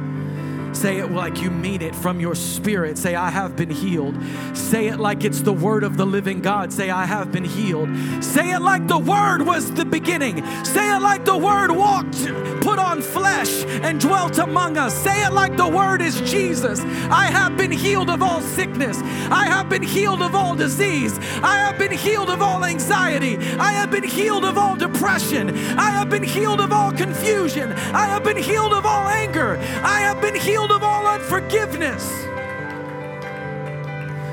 [0.74, 2.98] Say it like you mean it from your spirit.
[2.98, 4.16] Say, I have been healed.
[4.54, 6.72] Say it like it's the word of the living God.
[6.72, 7.90] Say, I have been healed.
[8.24, 10.46] Say it like the word was the beginning.
[10.64, 12.26] Say it like the word walked,
[12.62, 14.94] put on flesh, and dwelt among us.
[14.94, 16.80] Say it like the word is Jesus.
[17.10, 18.98] I have been healed of all sickness.
[19.32, 21.18] I have been healed of all disease.
[21.42, 23.38] I have been healed of all anxiety.
[23.58, 25.50] I have been healed of all depression.
[25.78, 27.72] I have been healed of all confusion.
[27.74, 29.58] I have been healed of all anger.
[29.84, 32.26] I have been healed healed of all unforgiveness.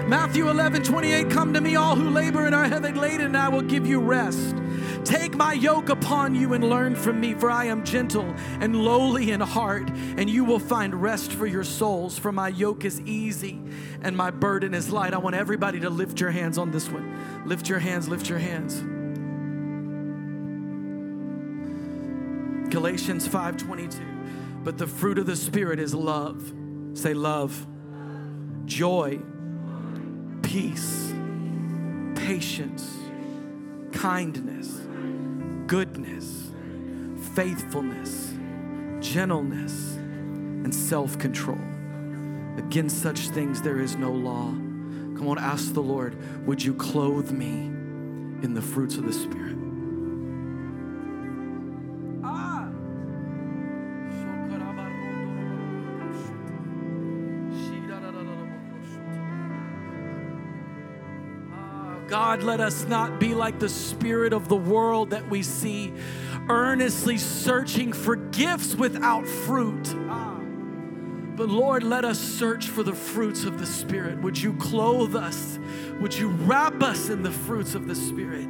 [0.08, 3.48] Matthew 11, 28, come to me, all who labor and are heavy laden, and I
[3.48, 4.56] will give you rest.
[5.04, 9.30] Take my yoke upon you and learn from me, for I am gentle and lowly
[9.30, 12.18] in heart, and you will find rest for your souls.
[12.18, 13.60] For my yoke is easy
[14.02, 15.14] and my burden is light.
[15.14, 17.46] I want everybody to lift your hands on this one.
[17.46, 18.82] Lift your hands, lift your hands.
[22.70, 24.15] Galatians 5:22
[24.66, 26.52] but the fruit of the Spirit is love.
[26.94, 27.68] Say love,
[28.64, 29.20] joy,
[30.42, 31.14] peace,
[32.16, 32.92] patience,
[33.92, 34.80] kindness,
[35.68, 36.50] goodness,
[37.36, 38.34] faithfulness,
[38.98, 41.60] gentleness, and self control.
[42.58, 44.48] Against such things there is no law.
[44.48, 47.66] Come on, ask the Lord, would you clothe me
[48.42, 49.65] in the fruits of the Spirit?
[62.16, 65.92] God, let us not be like the spirit of the world that we see,
[66.48, 69.94] earnestly searching for gifts without fruit.
[71.36, 74.18] But Lord, let us search for the fruits of the Spirit.
[74.22, 75.58] Would you clothe us?
[76.00, 78.48] Would you wrap us in the fruits of the Spirit?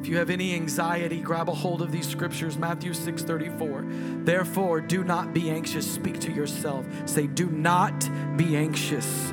[0.00, 3.84] If you have any anxiety, grab a hold of these scriptures, Matthew 6 34.
[4.18, 5.92] Therefore, do not be anxious.
[5.92, 6.86] Speak to yourself.
[7.06, 9.32] Say, do not be anxious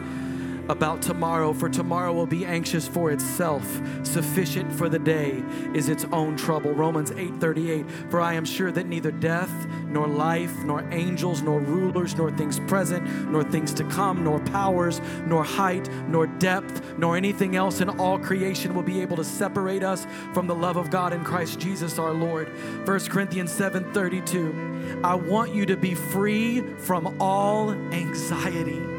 [0.70, 3.82] about tomorrow, for tomorrow will be anxious for itself.
[4.04, 5.44] Sufficient for the day
[5.74, 6.72] is its own trouble.
[6.74, 7.86] Romans 8:38.
[8.10, 9.52] For I am sure that neither death,
[9.88, 15.02] nor life, nor angels, nor rulers, nor things present, nor things to come, nor powers,
[15.26, 19.84] nor height, nor depth, nor anything else in all creation will be able to separate
[19.84, 22.48] us from the love of God in Christ Jesus our Lord.
[22.86, 24.54] 1 Corinthians 7:32.
[25.04, 28.99] I want you to be free from all anxiety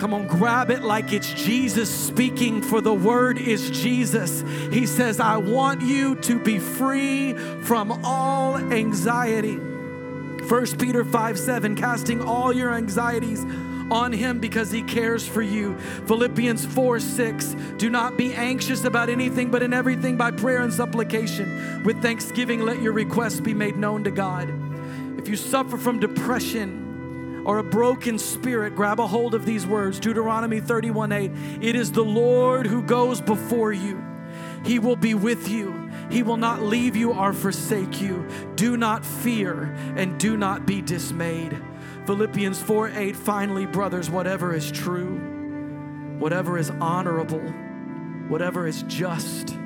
[0.00, 4.42] Come on, grab it like it's Jesus speaking, for the word is Jesus.
[4.72, 9.56] He says, I want you to be free from all anxiety.
[9.56, 13.44] 1 Peter 5 7, casting all your anxieties
[13.90, 15.76] on him because he cares for you.
[16.06, 17.54] Philippians 4 6.
[17.76, 21.82] Do not be anxious about anything, but in everything by prayer and supplication.
[21.84, 24.48] With thanksgiving, let your requests be made known to God.
[25.18, 26.89] If you suffer from depression,
[27.44, 30.00] or a broken spirit, grab a hold of these words.
[30.00, 31.30] Deuteronomy 31 8.
[31.60, 34.04] It is the Lord who goes before you.
[34.64, 35.90] He will be with you.
[36.10, 38.28] He will not leave you or forsake you.
[38.56, 41.60] Do not fear and do not be dismayed.
[42.06, 45.18] Philippians 4 8, finally, brothers, whatever is true,
[46.18, 47.40] whatever is honorable,
[48.28, 49.56] whatever is just,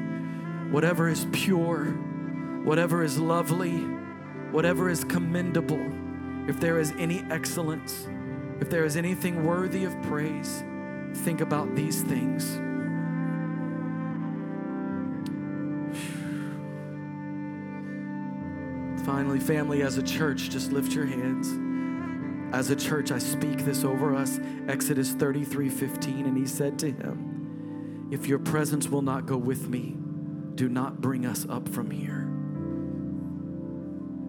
[0.70, 1.86] whatever is pure,
[2.64, 3.78] whatever is lovely,
[4.50, 5.90] whatever is commendable,
[6.46, 8.06] if there is any excellence,
[8.60, 10.62] if there is anything worthy of praise,
[11.14, 12.60] think about these things.
[19.04, 21.48] Finally, family, as a church, just lift your hands.
[22.54, 24.38] As a church, I speak this over us.
[24.68, 26.26] Exodus 33 15.
[26.26, 29.96] And he said to him, If your presence will not go with me,
[30.54, 32.30] do not bring us up from here.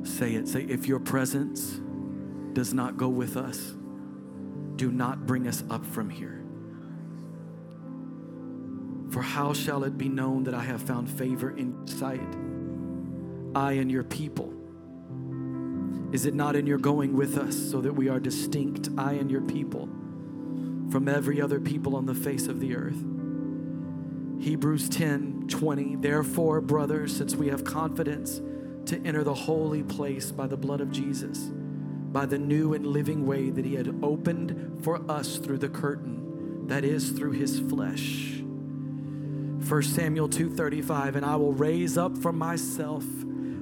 [0.06, 0.48] Say it.
[0.48, 1.80] Say, if your presence
[2.56, 3.76] does not go with us,
[4.76, 6.44] do not bring us up from here.
[9.12, 12.36] For how shall it be known that I have found favor in sight?
[13.54, 14.56] I and your people
[16.16, 19.30] is it not in your going with us so that we are distinct, I and
[19.30, 19.90] your people,
[20.90, 23.04] from every other people on the face of the earth?
[24.40, 25.98] Hebrews 10 20.
[25.98, 28.42] Therefore, brothers, since we have confidence
[28.86, 31.52] to enter the holy place by the blood of Jesus,
[32.16, 36.66] by the new and living way that he had opened for us through the curtain,
[36.66, 38.40] that is, through his flesh.
[38.40, 43.04] 1 Samuel 2:35 and I will raise up for myself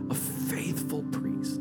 [0.08, 1.60] a faithful priest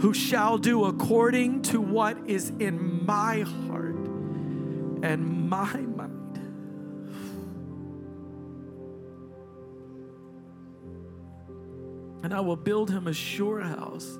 [0.00, 3.96] who shall do according to what is in my heart
[5.02, 6.40] and my mind.
[12.22, 14.18] And I will build him a sure house,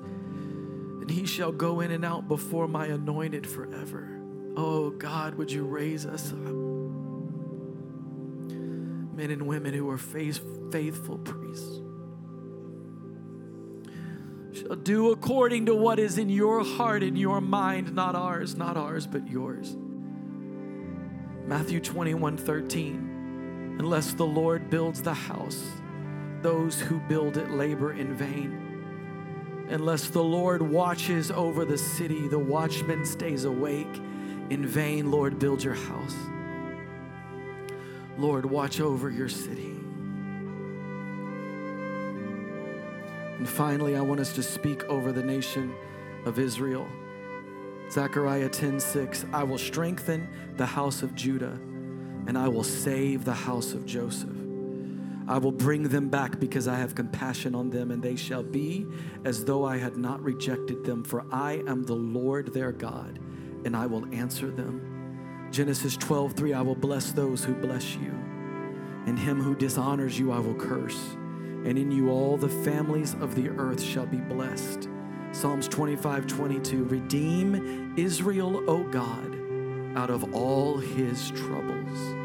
[1.01, 4.07] and he shall go in and out before my anointed forever.
[4.55, 6.37] Oh God, would you raise us up?
[9.15, 11.81] Men and women who are faithful priests
[14.53, 18.77] shall do according to what is in your heart and your mind, not ours, not
[18.77, 19.75] ours, but yours.
[21.45, 23.77] Matthew 21 13.
[23.79, 25.63] Unless the Lord builds the house,
[26.41, 28.70] those who build it labor in vain.
[29.71, 34.01] Unless the Lord watches over the city, the watchman stays awake.
[34.49, 36.15] In vain, Lord, build your house.
[38.17, 39.71] Lord, watch over your city.
[43.37, 45.73] And finally, I want us to speak over the nation
[46.25, 46.85] of Israel.
[47.89, 50.27] Zechariah 10 6, I will strengthen
[50.57, 51.57] the house of Judah
[52.27, 54.40] and I will save the house of Joseph.
[55.27, 58.85] I will bring them back because I have compassion on them, and they shall be
[59.23, 63.19] as though I had not rejected them, for I am the Lord their God,
[63.65, 65.49] and I will answer them.
[65.51, 68.11] Genesis 12 3, I will bless those who bless you,
[69.05, 71.15] and him who dishonors you I will curse
[71.65, 74.89] and in you all the families of the earth shall be blessed.
[75.31, 76.85] Psalms 25 22.
[76.85, 79.35] Redeem Israel, O God,
[79.95, 82.20] out of all his troubles.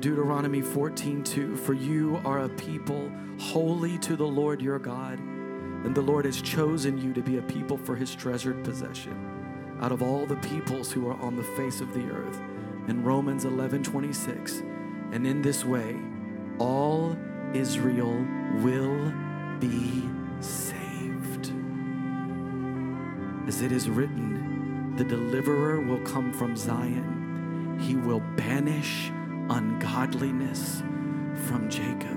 [0.00, 1.56] Deuteronomy 14 2.
[1.56, 6.40] For you are a people holy to the Lord your God, and the Lord has
[6.40, 9.36] chosen you to be a people for his treasured possession
[9.80, 12.40] out of all the peoples who are on the face of the earth.
[12.88, 14.62] In Romans 11 26.
[15.12, 15.96] And in this way,
[16.58, 17.16] all
[17.54, 19.12] Israel will
[19.60, 20.04] be
[20.40, 21.52] saved.
[23.46, 29.10] As it is written, the deliverer will come from Zion, he will banish
[29.48, 30.82] ungodliness
[31.46, 32.16] from Jacob.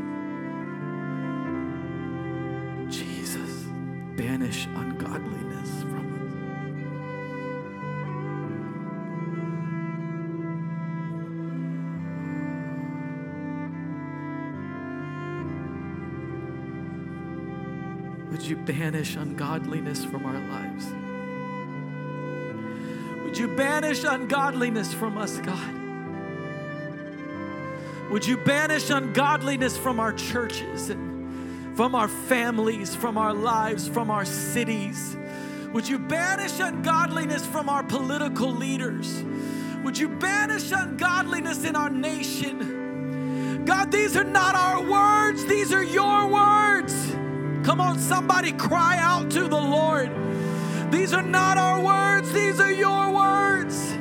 [2.90, 3.66] Jesus,
[4.16, 6.20] banish ungodliness from us.
[18.32, 20.94] Would you banish ungodliness from our lives?
[23.24, 25.89] Would you banish ungodliness from us, God?
[28.10, 34.10] Would you banish ungodliness from our churches and from our families, from our lives, from
[34.10, 35.16] our cities?
[35.74, 39.24] Would you banish ungodliness from our political leaders?
[39.84, 43.64] Would you banish ungodliness in our nation?
[43.66, 47.12] God, these are not our words, these are your words.
[47.64, 50.12] Come on, somebody cry out to the Lord.
[50.92, 53.94] These are not our words, these are your words.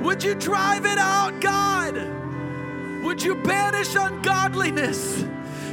[0.00, 2.29] Would you drive it out, God?
[3.02, 5.24] Would you banish ungodliness?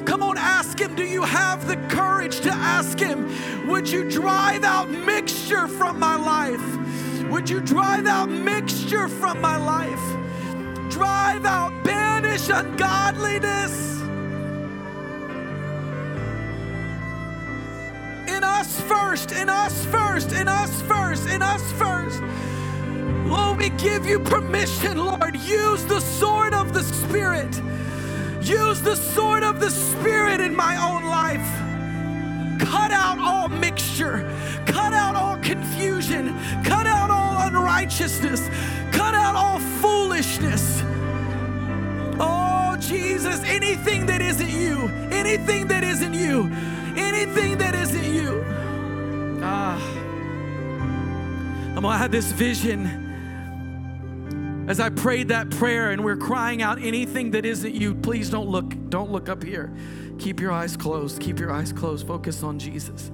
[0.06, 0.96] Come on, ask Him.
[0.96, 3.68] Do you have the courage to ask Him?
[3.68, 7.30] Would you drive out mixture from my life?
[7.30, 10.90] Would you drive out mixture from my life?
[10.90, 14.00] Drive out, banish ungodliness.
[18.30, 22.22] In us first, in us first, in us first, in us first.
[23.30, 25.36] Lord, we give you permission, Lord.
[25.36, 27.62] Use the sword of the Spirit
[28.48, 31.46] Use the sword of the Spirit in my own life.
[32.62, 34.24] Cut out all mixture,
[34.66, 36.34] cut out all confusion,
[36.64, 38.48] cut out all unrighteousness,
[38.94, 40.82] cut out all foolishness.
[42.22, 46.50] Oh, Jesus, anything that isn't you, anything that isn't you,
[46.96, 48.46] anything that isn't you.
[49.44, 49.78] Ah.
[51.76, 53.07] I'm gonna have this vision
[54.68, 58.50] as I prayed that prayer and we're crying out anything that isn't you, please don't
[58.50, 59.74] look, don't look up here.
[60.20, 61.22] Keep your eyes closed.
[61.22, 62.06] Keep your eyes closed.
[62.06, 63.12] Focus on Jesus.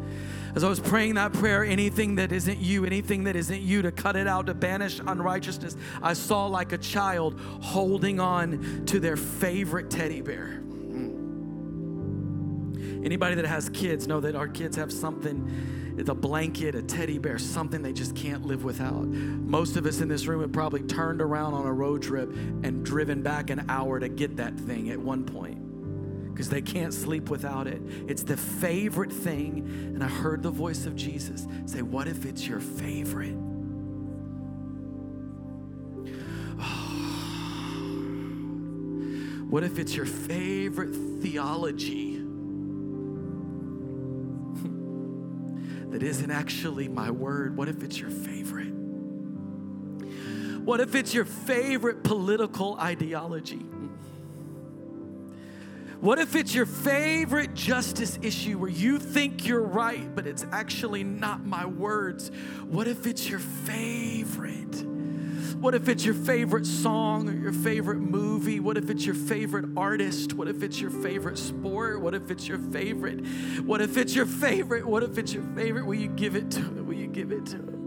[0.56, 3.92] As I was praying that prayer, anything that isn't you, anything that isn't you, to
[3.92, 9.18] cut it out, to banish unrighteousness, I saw like a child holding on to their
[9.18, 10.60] favorite teddy bear.
[13.04, 17.18] Anybody that has kids know that our kids have something, it's a blanket, a teddy
[17.18, 19.06] bear, something they just can't live without.
[19.06, 22.84] Most of us in this room have probably turned around on a road trip and
[22.84, 25.64] driven back an hour to get that thing at one point
[26.34, 27.82] because they can't sleep without it.
[28.08, 29.60] It's the favorite thing.
[29.94, 33.38] And I heard the voice of Jesus say, What if it's your favorite?
[39.50, 42.13] What if it's your favorite theology?
[45.94, 47.56] That isn't actually my word?
[47.56, 48.74] What if it's your favorite?
[50.66, 53.66] What if it's your favorite political ideology?
[56.00, 61.04] What if it's your favorite justice issue where you think you're right, but it's actually
[61.04, 62.30] not my words?
[62.68, 64.93] What if it's your favorite?
[65.64, 68.60] What if it's your favorite song or your favorite movie?
[68.60, 70.34] What if it's your favorite artist?
[70.34, 72.02] What if it's your favorite sport?
[72.02, 73.26] What if it's your favorite?
[73.64, 74.86] What if it's your favorite?
[74.86, 75.86] What if it's your favorite?
[75.86, 76.86] Will you give it to it?
[76.86, 77.78] Will you give it to it?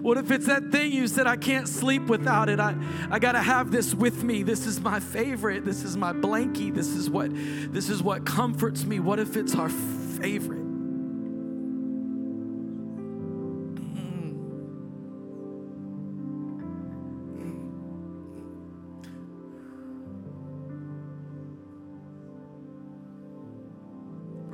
[0.00, 2.60] What if it's that thing you said, I can't sleep without it?
[2.60, 2.74] I,
[3.10, 4.42] I gotta have this with me.
[4.42, 5.66] This is my favorite.
[5.66, 6.74] This is my blankie.
[6.74, 9.00] This is what this is what comforts me.
[9.00, 10.61] What if it's our favorite?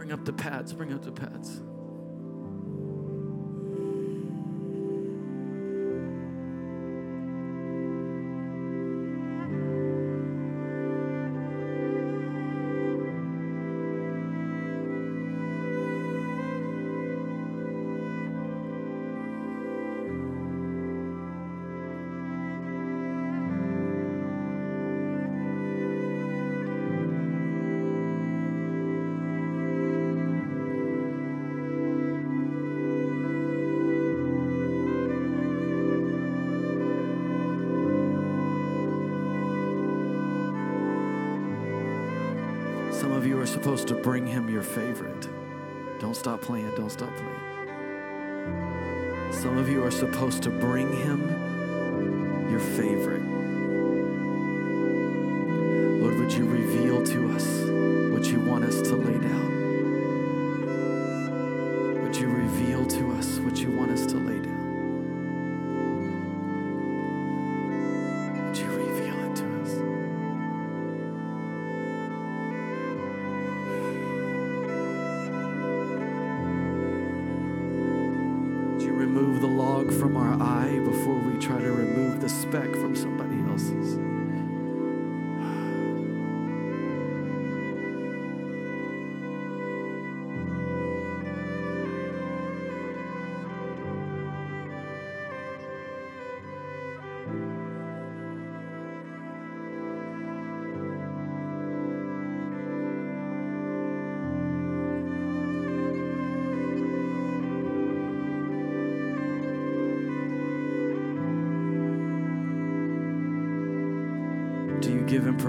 [0.09, 1.61] Bring up the pads, bring up the pads.
[46.29, 47.33] Stop playing, don't stop playing.
[49.33, 53.23] Some of you are supposed to bring him your favorite.
[56.03, 57.47] Lord, would you reveal to us
[58.13, 59.49] what you want us to lay down?
[62.03, 64.18] Would you reveal to us what you want us to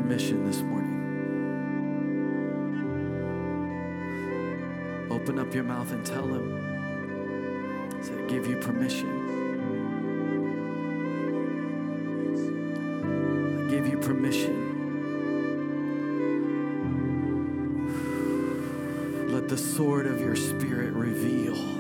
[0.10, 0.98] permission this morning
[5.12, 8.00] Open up your mouth and tell him.
[8.02, 9.08] Say, give you permission.
[13.60, 14.66] I give you permission.
[19.32, 21.79] Let the sword of your spirit reveal.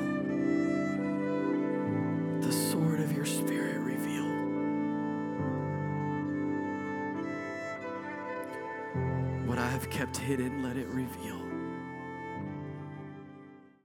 [9.80, 11.49] Have kept hidden, let it reveal.